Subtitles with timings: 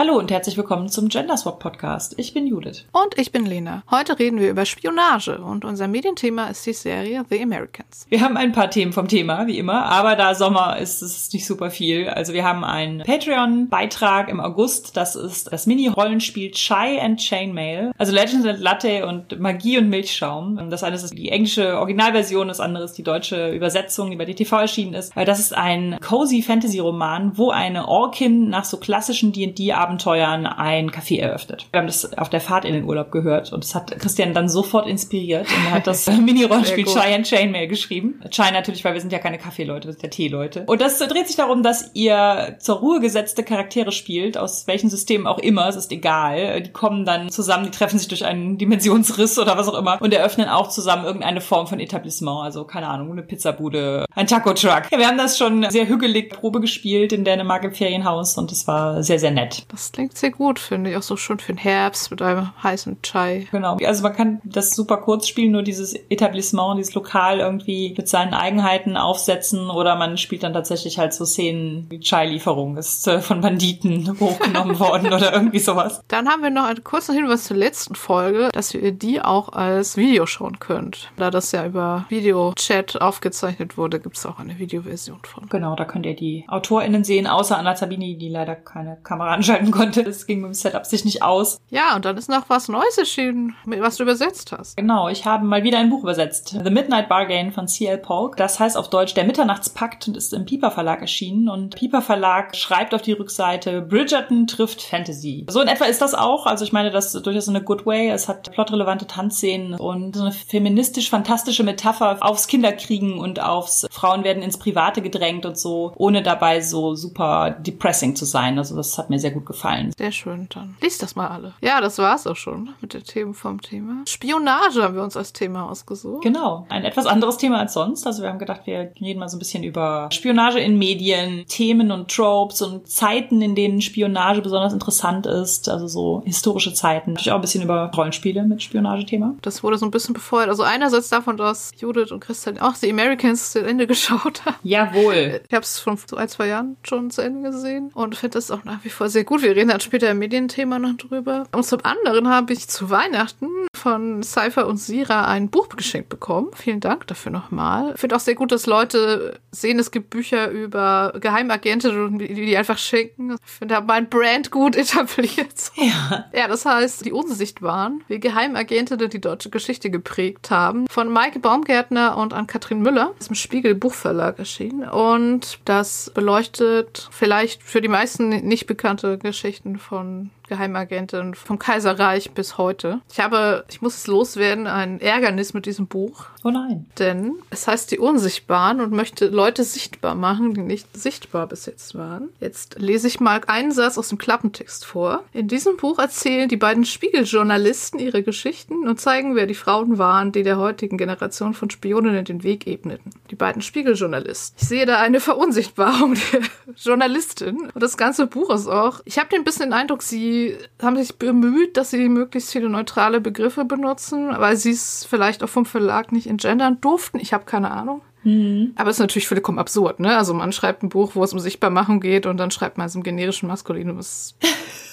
[0.00, 2.14] Hallo und herzlich willkommen zum Genderswap Podcast.
[2.16, 2.86] Ich bin Judith.
[2.90, 3.82] Und ich bin Lena.
[3.90, 8.06] Heute reden wir über Spionage und unser Medienthema ist die Serie The Americans.
[8.08, 11.44] Wir haben ein paar Themen vom Thema, wie immer, aber da Sommer ist es nicht
[11.44, 12.08] super viel.
[12.08, 14.96] Also wir haben einen Patreon-Beitrag im August.
[14.96, 17.92] Das ist das Mini-Rollenspiel Chai and Chainmail.
[17.98, 20.70] Also Legends and Latte und Magie und Milchschaum.
[20.70, 24.60] Das eine ist die englische Originalversion, das andere ist die deutsche Übersetzung, die bei DTV
[24.60, 25.12] erschienen ist.
[25.14, 31.66] Das ist ein cozy Fantasy-Roman, wo eine Orkin nach so klassischen D&D-Abenteuern ein Café eröffnet.
[31.72, 34.48] Wir haben das auf der Fahrt in den Urlaub gehört und das hat Christian dann
[34.48, 38.20] sofort inspiriert und er hat das Mini-Rollenspiel Chai and Chainmail geschrieben.
[38.30, 40.64] Chai natürlich, weil wir sind ja keine Kaffeeleute, wir sind ja Teeleute.
[40.66, 45.26] Und das dreht sich darum, dass ihr zur Ruhe gesetzte Charaktere spielt, aus welchen Systemen
[45.26, 46.62] auch immer, es ist egal.
[46.62, 50.12] Die kommen dann zusammen, die treffen sich durch einen Dimensionsriss oder was auch immer und
[50.12, 54.90] eröffnen auch zusammen irgendeine Form von Etablissement, also keine Ahnung, eine Pizzabude, ein Taco-Truck.
[54.90, 58.66] Ja, wir haben das schon sehr hügelig Probe gespielt in Dänemark im Ferienhaus und es
[58.66, 59.64] war sehr, sehr nett.
[59.80, 60.96] Das klingt sehr gut, finde ich.
[60.98, 63.48] Auch so schön für den Herbst mit einem heißen Chai.
[63.50, 63.78] Genau.
[63.82, 68.34] Also man kann das super kurz spielen, nur dieses Etablissement, dieses Lokal irgendwie mit seinen
[68.34, 73.40] Eigenheiten aufsetzen oder man spielt dann tatsächlich halt so Szenen wie Chai-Lieferung ist äh, von
[73.40, 76.02] Banditen hochgenommen worden oder irgendwie sowas.
[76.08, 79.96] Dann haben wir noch einen kurzen Hinweis zur letzten Folge, dass ihr die auch als
[79.96, 81.10] Video schauen könnt.
[81.16, 85.48] Da das ja über Videochat aufgezeichnet wurde, gibt es auch eine Videoversion von.
[85.48, 89.70] Genau, da könnt ihr die AutorInnen sehen, außer Anna Sabini, die leider keine Kamera anschalten
[89.70, 90.04] konnte.
[90.04, 91.60] Das ging mit dem Setup sich nicht aus.
[91.70, 94.76] Ja, und dann ist noch was Neues erschienen, was du übersetzt hast.
[94.76, 96.56] Genau, ich habe mal wieder ein Buch übersetzt.
[96.62, 97.98] The Midnight Bargain von C.L.
[97.98, 98.36] Polk.
[98.36, 101.48] Das heißt auf Deutsch Der Mitternachtspakt und ist im Piper Verlag erschienen.
[101.48, 105.46] Und Piper Verlag schreibt auf die Rückseite, Bridgerton trifft Fantasy.
[105.48, 106.46] So in etwa ist das auch.
[106.46, 108.10] Also ich meine, das ist durchaus eine good way.
[108.10, 114.42] Es hat plotrelevante Tanzszenen und so eine feministisch-fantastische Metapher aufs Kinderkriegen und aufs Frauen werden
[114.42, 118.58] ins Private gedrängt und so, ohne dabei so super depressing zu sein.
[118.58, 119.92] Also das hat mir sehr gut gefallen.
[119.98, 121.54] Sehr schön, dann lies das mal alle.
[121.60, 124.02] Ja, das war's auch schon mit den Themen vom Thema.
[124.06, 126.22] Spionage haben wir uns als Thema ausgesucht.
[126.22, 128.06] Genau, ein etwas anderes Thema als sonst.
[128.06, 131.90] Also wir haben gedacht, wir reden mal so ein bisschen über Spionage in Medien, Themen
[131.90, 135.68] und Tropes und Zeiten, in denen Spionage besonders interessant ist.
[135.68, 137.12] Also so historische Zeiten.
[137.12, 139.34] Natürlich auch ein bisschen über Rollenspiele mit Spionagethema.
[139.42, 140.48] Das wurde so ein bisschen befeuert.
[140.48, 144.56] Also einerseits davon, dass Judith und Christian auch The Americans zu Ende geschaut haben.
[144.62, 145.40] Jawohl.
[145.48, 148.64] Ich habe es vor ein, zwei Jahren schon zu Ende gesehen und finde das auch
[148.64, 149.39] nach wie vor sehr gut.
[149.42, 151.44] Wir reden dann später im Medienthema noch drüber.
[151.52, 156.48] Und zum anderen habe ich zu Weihnachten von Cypher und Sira ein Buch geschenkt bekommen.
[156.54, 157.92] Vielen Dank dafür nochmal.
[157.94, 162.56] Ich finde auch sehr gut, dass Leute sehen, es gibt Bücher über Geheimagenten die, die
[162.56, 163.36] einfach schenken.
[163.44, 165.72] Ich finde, da mein Brand gut etabliert.
[165.76, 166.26] Ja.
[166.34, 170.86] Ja, das heißt, die Unsichtbaren, wie Geheimagenten die deutsche Geschichte geprägt haben.
[170.88, 173.12] Von Maike Baumgärtner und an Katrin Müller.
[173.16, 174.88] Das ist im Spiegel Buchverlag erschienen.
[174.88, 182.58] Und das beleuchtet vielleicht für die meisten nicht bekannte Geschichten von Geheimagentin vom Kaiserreich bis
[182.58, 183.00] heute.
[183.10, 186.26] Ich habe, ich muss es loswerden, ein Ärgernis mit diesem Buch.
[186.44, 186.86] Oh nein.
[186.98, 191.94] Denn es heißt die Unsichtbaren und möchte Leute sichtbar machen, die nicht sichtbar bis jetzt
[191.94, 192.28] waren.
[192.40, 195.24] Jetzt lese ich mal einen Satz aus dem Klappentext vor.
[195.32, 200.32] In diesem Buch erzählen die beiden Spiegeljournalisten ihre Geschichten und zeigen, wer die Frauen waren,
[200.32, 203.10] die der heutigen Generation von Spioninnen den Weg ebneten.
[203.30, 204.58] Die beiden Spiegeljournalisten.
[204.60, 206.40] Ich sehe da eine Verunsichtbarung der
[206.76, 207.70] Journalistin.
[207.72, 209.00] Und das ganze Buch ist auch.
[209.04, 210.39] Ich habe den bisschen den Eindruck, sie
[210.80, 215.48] haben sich bemüht, dass sie möglichst viele neutrale Begriffe benutzen, weil sie es vielleicht auch
[215.48, 217.18] vom Verlag nicht entgendern durften.
[217.20, 218.02] Ich habe keine Ahnung.
[218.22, 218.72] Mhm.
[218.76, 220.16] Aber es ist natürlich vollkommen absurd, ne?
[220.16, 222.94] Also man schreibt ein Buch, wo es um Sichtbarmachung geht und dann schreibt man es
[222.94, 223.98] im generischen Maskulinum.
[223.98, 224.34] Was,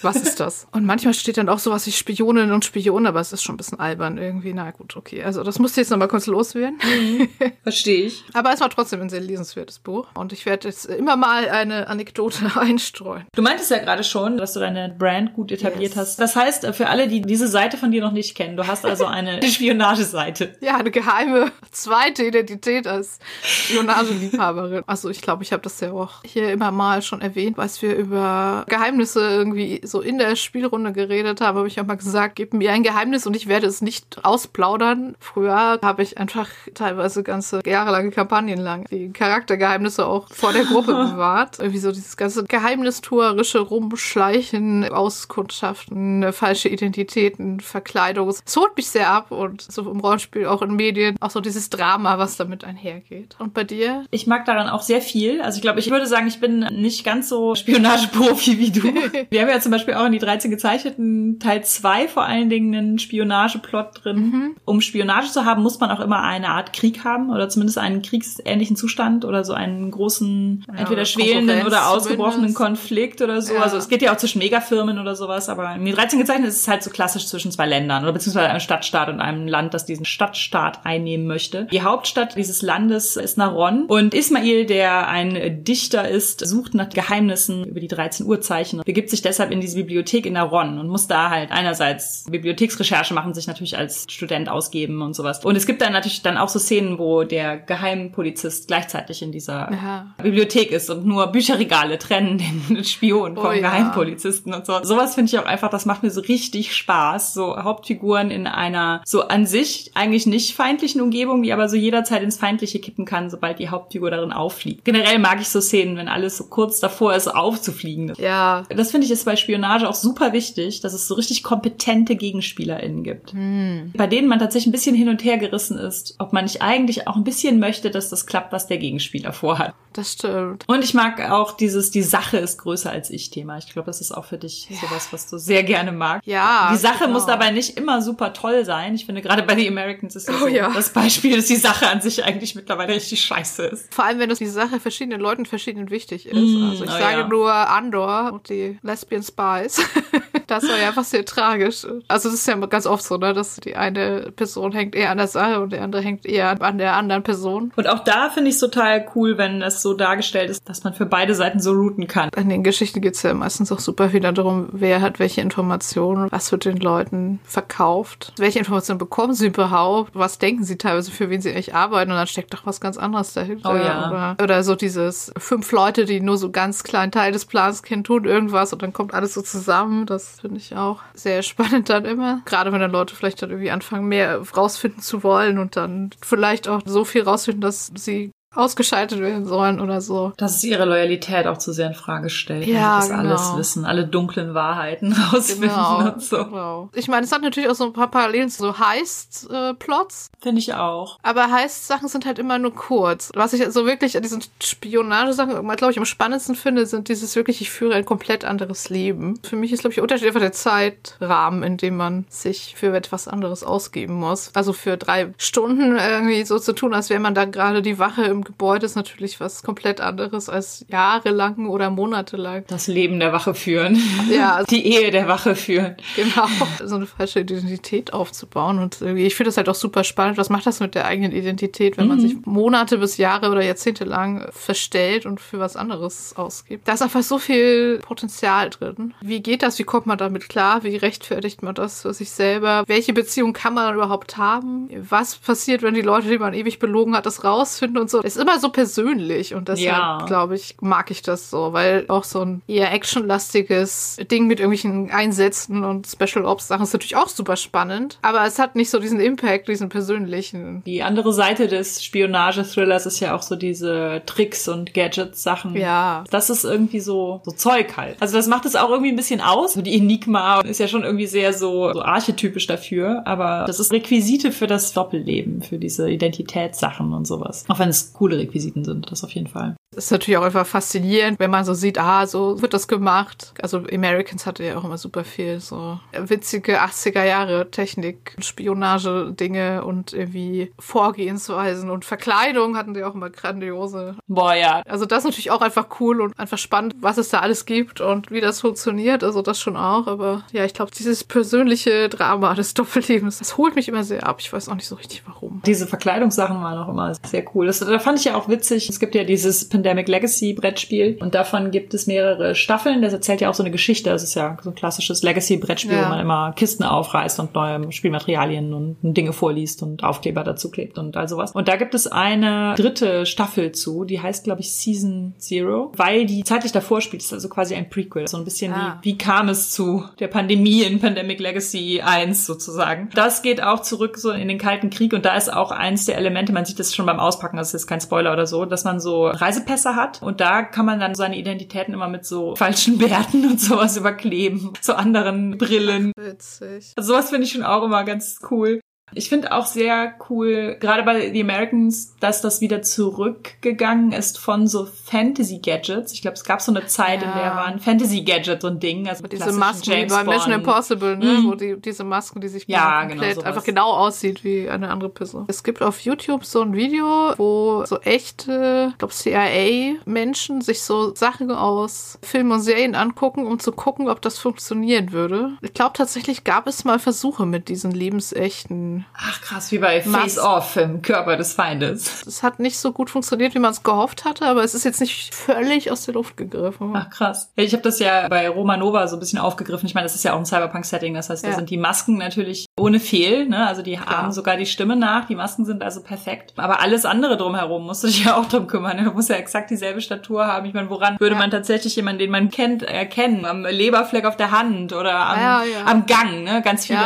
[0.01, 0.67] was ist das?
[0.71, 3.57] Und manchmal steht dann auch sowas wie Spioninnen und Spione, aber es ist schon ein
[3.57, 4.53] bisschen albern irgendwie.
[4.53, 5.23] Na gut, okay.
[5.23, 6.77] Also das musste ich jetzt nochmal kurz loswerden.
[7.63, 8.23] Verstehe ich.
[8.33, 10.07] Aber es war trotzdem ein sehr lesenswertes Buch.
[10.13, 13.25] Und ich werde jetzt immer mal eine Anekdote einstreuen.
[13.35, 15.95] Du meintest ja gerade schon, dass du deine Brand gut etabliert Yes.
[15.97, 16.19] hast.
[16.19, 19.05] Das heißt, für alle, die diese Seite von dir noch nicht kennen, du hast also
[19.05, 20.55] eine Spionageseite.
[20.61, 24.83] Ja, eine geheime zweite Identität als Spionageliebhaberin.
[24.87, 27.95] Also ich glaube, ich habe das ja auch hier immer mal schon erwähnt, als wir
[27.95, 32.53] über Geheimnisse irgendwie so in der Spielrunde geredet haben, habe ich auch mal gesagt, gib
[32.53, 35.15] mir ein Geheimnis und ich werde es nicht ausplaudern.
[35.19, 40.93] Früher habe ich einfach teilweise ganze jahrelange Kampagnen lang die Charaktergeheimnisse auch vor der Gruppe
[41.11, 41.59] bewahrt.
[41.59, 48.29] Irgendwie so dieses ganze geheimnistuerische Rumschleichen, Auskundschaften, falsche Identitäten, Verkleidung.
[48.29, 51.69] Es holt mich sehr ab und so im Rollenspiel, auch in Medien, auch so dieses
[51.69, 53.06] Drama, was damit einhergeht.
[53.07, 53.35] Geht.
[53.39, 54.03] Und bei dir?
[54.11, 55.41] Ich mag daran auch sehr viel.
[55.41, 58.83] Also ich glaube, ich würde sagen, ich bin nicht ganz so Spionageprofi wie du.
[59.29, 62.75] Wir haben ja zum Beispiel auch in die 13 gezeichneten Teil 2 vor allen Dingen
[62.75, 64.17] einen Spionageplot drin.
[64.17, 64.55] Mhm.
[64.65, 68.01] Um Spionage zu haben, muss man auch immer eine Art Krieg haben oder zumindest einen
[68.01, 73.53] kriegsähnlichen Zustand oder so einen großen, ja, entweder schwelenden oder ausgebrochenen Konflikt oder so.
[73.53, 73.61] Ja.
[73.61, 76.61] Also es geht ja auch zwischen Megafirmen oder sowas, aber in die 13 gezeichnet ist
[76.61, 79.85] es halt so klassisch zwischen zwei Ländern oder beziehungsweise einem Stadtstaat und einem Land, das
[79.85, 81.65] diesen Stadtstaat einnehmen möchte.
[81.71, 87.65] Die Hauptstadt dieses Landes ist Naron und Ismail, der ein Dichter ist, sucht nach Geheimnissen
[87.65, 91.07] über die 13 Uhrzeichen und begibt sich deshalb in diese Bibliothek in Naron und muss
[91.07, 95.43] da halt einerseits Bibliotheksrecherche machen, sich natürlich als Student ausgeben und sowas.
[95.43, 99.71] Und es gibt dann natürlich dann auch so Szenen, wo der Geheimpolizist gleichzeitig in dieser
[99.71, 100.07] ja.
[100.21, 103.61] Bibliothek ist und nur Bücherregale trennen den Spion vom oh, ja.
[103.61, 104.83] Geheimpolizisten und so.
[104.83, 107.33] Sowas finde ich auch einfach, das macht mir so richtig Spaß.
[107.33, 112.23] So Hauptfiguren in einer so an sich eigentlich nicht feindlichen Umgebung, die aber so jederzeit
[112.23, 114.85] ins Feindliche kippen kann, sobald die Hauptfigur darin auffliegt.
[114.85, 118.13] Generell mag ich so Szenen, wenn alles so kurz davor ist, aufzufliegen.
[118.17, 118.63] Ja.
[118.69, 123.03] Das finde ich ist bei Spionage auch super wichtig, dass es so richtig kompetente GegenspielerInnen
[123.03, 123.33] gibt.
[123.33, 123.91] Hm.
[123.97, 127.09] Bei denen man tatsächlich ein bisschen hin und her gerissen ist, ob man nicht eigentlich
[127.09, 129.73] auch ein bisschen möchte, dass das klappt, was der Gegenspieler vorhat.
[129.97, 130.63] Das stimmt.
[130.67, 133.57] Und ich mag auch dieses, die Sache ist größer als ich Thema.
[133.57, 134.77] Ich glaube, das ist auch für dich ja.
[134.77, 136.27] sowas, was du sehr gerne magst.
[136.27, 136.69] Ja.
[136.71, 137.13] Die Sache genau.
[137.13, 138.93] muss dabei nicht immer super toll sein.
[138.93, 140.71] Ich finde, gerade bei The Americans ist ja oh, so ja.
[140.71, 143.93] das Beispiel, dass die Sache an sich eigentlich mittlerweile richtig scheiße ist.
[143.93, 146.35] Vor allem, wenn es die Sache verschiedenen Leuten verschieden wichtig ist.
[146.35, 147.27] Mm, also ich oh, sage ja.
[147.27, 149.81] nur Andor und die Lesbian Spies.
[150.47, 151.85] das war ja einfach sehr tragisch.
[152.07, 155.17] Also das ist ja ganz oft so, ne, dass die eine Person hängt eher an
[155.17, 157.71] der Sache und die andere hängt eher an der anderen Person.
[157.75, 160.93] Und auch da finde ich es total cool, wenn es so dargestellt ist, dass man
[160.93, 162.29] für beide Seiten so routen kann.
[162.35, 166.31] In den Geschichten geht es ja meistens auch super viel darum, wer hat welche Informationen,
[166.31, 171.29] was wird den Leuten verkauft, welche Informationen bekommen sie überhaupt, was denken sie teilweise, für
[171.29, 173.71] wen sie eigentlich arbeiten und dann steckt doch was ganz anderes dahinter.
[173.71, 174.09] Oh ja.
[174.09, 178.03] Oder, oder so dieses fünf Leute, die nur so ganz kleinen Teil des Plans kennen,
[178.03, 180.05] tun irgendwas und dann kommt alles so zusammen.
[180.05, 182.41] Das finde ich auch sehr spannend dann immer.
[182.45, 186.67] Gerade wenn dann Leute vielleicht dann irgendwie anfangen, mehr rausfinden zu wollen und dann vielleicht
[186.67, 190.33] auch so viel rausfinden, dass sie ausgeschaltet werden sollen oder so.
[190.37, 192.65] Dass es ihre Loyalität auch zu sehr in Frage stellt.
[192.65, 193.19] Ja, das genau.
[193.19, 196.45] alles wissen, alle dunklen Wahrheiten rausfinden genau, und so.
[196.45, 196.89] Genau.
[196.93, 200.31] Ich meine, es hat natürlich auch so ein paar Parallelen zu so Heist-Plots.
[200.41, 201.19] Finde ich auch.
[201.21, 203.31] Aber Heist-Sachen sind halt immer nur kurz.
[203.35, 207.61] Was ich so wirklich an diesen Spionagesachen, glaube ich, am spannendsten finde, sind dieses wirklich,
[207.61, 209.39] ich führe ein komplett anderes Leben.
[209.43, 212.95] Für mich ist, glaube ich, der Unterschied einfach der Zeitrahmen, in dem man sich für
[212.95, 214.51] etwas anderes ausgeben muss.
[214.55, 218.23] Also für drei Stunden irgendwie so zu tun, als wäre man da gerade die Wache
[218.23, 222.63] im Gebäude ist natürlich was komplett anderes als jahrelang oder monatelang.
[222.67, 224.01] Das Leben der Wache führen.
[224.29, 224.55] Ja.
[224.55, 225.95] Also Die Ehe der Wache führen.
[226.15, 226.47] Genau.
[226.83, 228.79] So eine falsche Identität aufzubauen.
[228.79, 230.37] Und ich finde das halt auch super spannend.
[230.37, 232.09] Was macht das mit der eigenen Identität, wenn mhm.
[232.09, 236.87] man sich Monate bis Jahre oder Jahrzehnte lang verstellt und für was anderes ausgibt?
[236.87, 239.13] Da ist einfach so viel Potenzial drin.
[239.21, 239.79] Wie geht das?
[239.79, 240.83] Wie kommt man damit klar?
[240.83, 242.83] Wie rechtfertigt man das für sich selber?
[242.87, 244.89] Welche Beziehung kann man überhaupt haben?
[245.09, 248.21] Was passiert, wenn die Leute, die man ewig belogen hat, das rausfinden und so?
[248.27, 250.25] Ist immer so persönlich und deshalb, ja.
[250.25, 255.09] glaube ich, mag ich das so, weil auch so ein eher actionlastiges Ding mit irgendwelchen
[255.11, 258.99] Einsätzen und Special Ops Sachen ist natürlich auch super spannend, aber es hat nicht so
[258.99, 260.83] diesen Impact, diesen persönlichen.
[260.85, 265.75] Die andere Seite des Spionage-Thrillers ist ja auch so diese Tricks und Gadgets-Sachen.
[265.75, 266.23] Ja.
[266.29, 268.17] Das ist irgendwie so, so Zeug halt.
[268.19, 269.73] Also das macht es auch irgendwie ein bisschen aus.
[269.73, 274.51] Die Enigma ist ja schon irgendwie sehr so, so archetypisch dafür, aber das ist Requisite
[274.51, 277.65] für das Doppelleben, für diese Identitätssachen und sowas.
[277.67, 279.75] Auch wenn es coole Requisiten sind, das auf jeden Fall.
[279.91, 283.53] Das ist natürlich auch einfach faszinierend, wenn man so sieht, ah, so wird das gemacht.
[283.61, 290.13] Also Americans hatte ja auch immer super viel so witzige 80er Jahre Technik, Spionage-Dinge und
[290.13, 294.15] irgendwie Vorgehensweisen und Verkleidung hatten die auch immer grandiose.
[294.27, 294.83] Boah, ja.
[294.85, 298.01] Also das ist natürlich auch einfach cool und einfach spannend, was es da alles gibt
[298.01, 299.23] und wie das funktioniert.
[299.23, 300.07] Also das schon auch.
[300.07, 304.37] Aber ja, ich glaube, dieses persönliche Drama des Doppellebens, das holt mich immer sehr ab.
[304.39, 305.61] Ich weiß auch nicht so richtig warum.
[305.65, 307.67] Diese Verkleidungssachen waren auch immer sehr cool.
[307.67, 308.87] Das, da fand ich ja auch witzig.
[308.87, 313.01] Es gibt ja dieses Pandemic Legacy Brettspiel und davon gibt es mehrere Staffeln.
[313.01, 314.09] Das erzählt ja auch so eine Geschichte.
[314.09, 316.05] Das ist ja so ein klassisches Legacy Brettspiel, ja.
[316.05, 320.97] wo man immer Kisten aufreißt und neue Spielmaterialien und Dinge vorliest und Aufkleber dazu klebt
[320.97, 321.51] und all sowas.
[321.51, 326.25] Und da gibt es eine dritte Staffel zu, die heißt glaube ich Season Zero, weil
[326.25, 327.23] die zeitlich davor spielt.
[327.23, 328.29] Das ist also quasi ein Prequel.
[328.29, 328.99] So ein bisschen ah.
[329.01, 333.09] wie, wie kam es zu der Pandemie in Pandemic Legacy 1 sozusagen.
[333.15, 336.17] Das geht auch zurück so in den Kalten Krieg und da ist auch eins der
[336.17, 338.99] Elemente, man sieht das schon beim Auspacken, das ist kein Spoiler oder so, dass man
[338.99, 343.45] so Reisepässe hat und da kann man dann seine Identitäten immer mit so falschen Bärten
[343.45, 346.11] und sowas überkleben, zu anderen Brillen.
[346.17, 346.93] Witzig.
[346.95, 348.79] Also sowas finde ich schon auch immer ganz cool.
[349.13, 354.67] Ich finde auch sehr cool, gerade bei The Americans, dass das wieder zurückgegangen ist von
[354.67, 356.11] so Fantasy-Gadgets.
[356.11, 357.31] Ich glaube, es gab so eine Zeit, ja.
[357.31, 359.07] in der waren Fantasy-Gadgets so ein Ding.
[359.07, 361.25] Also diese Masken James wie bei Mission Impossible, ne?
[361.25, 361.47] Mhm.
[361.47, 365.09] wo die, diese Masken, die sich ja, genau komplett einfach genau aussieht wie eine andere
[365.09, 365.45] Person.
[365.47, 371.15] Es gibt auf YouTube so ein Video, wo so echte, ich glaube CIA-Menschen sich so
[371.15, 375.57] Sachen aus Filmen und Serien angucken, um zu gucken, ob das funktionieren würde.
[375.61, 380.37] Ich glaube tatsächlich gab es mal Versuche mit diesen lebensechten Ach krass, wie bei Face
[380.37, 382.25] Off im Körper des Feindes.
[382.25, 385.01] Es hat nicht so gut funktioniert, wie man es gehofft hatte, aber es ist jetzt
[385.01, 386.93] nicht völlig aus der Luft gegriffen.
[386.95, 387.51] Ach krass.
[387.55, 389.87] Ich habe das ja bei Romanova so ein bisschen aufgegriffen.
[389.87, 391.55] Ich meine, das ist ja auch ein Cyberpunk-Setting, das heißt, da ja.
[391.55, 393.65] sind die Masken natürlich ohne Fehl, ne?
[393.65, 394.17] Also die Klar.
[394.17, 396.53] haben sogar die Stimme nach, die Masken sind also perfekt.
[396.57, 399.03] Aber alles andere drumherum musst du dich ja auch drum kümmern.
[399.03, 400.65] Du musst ja exakt dieselbe Statur haben.
[400.67, 401.41] Ich meine, woran würde ja.
[401.41, 403.45] man tatsächlich jemanden, den man kennt, erkennen?
[403.45, 406.61] Am Leberfleck auf der Hand oder am, ja, am Gang, ne?
[406.61, 406.99] Ganz viele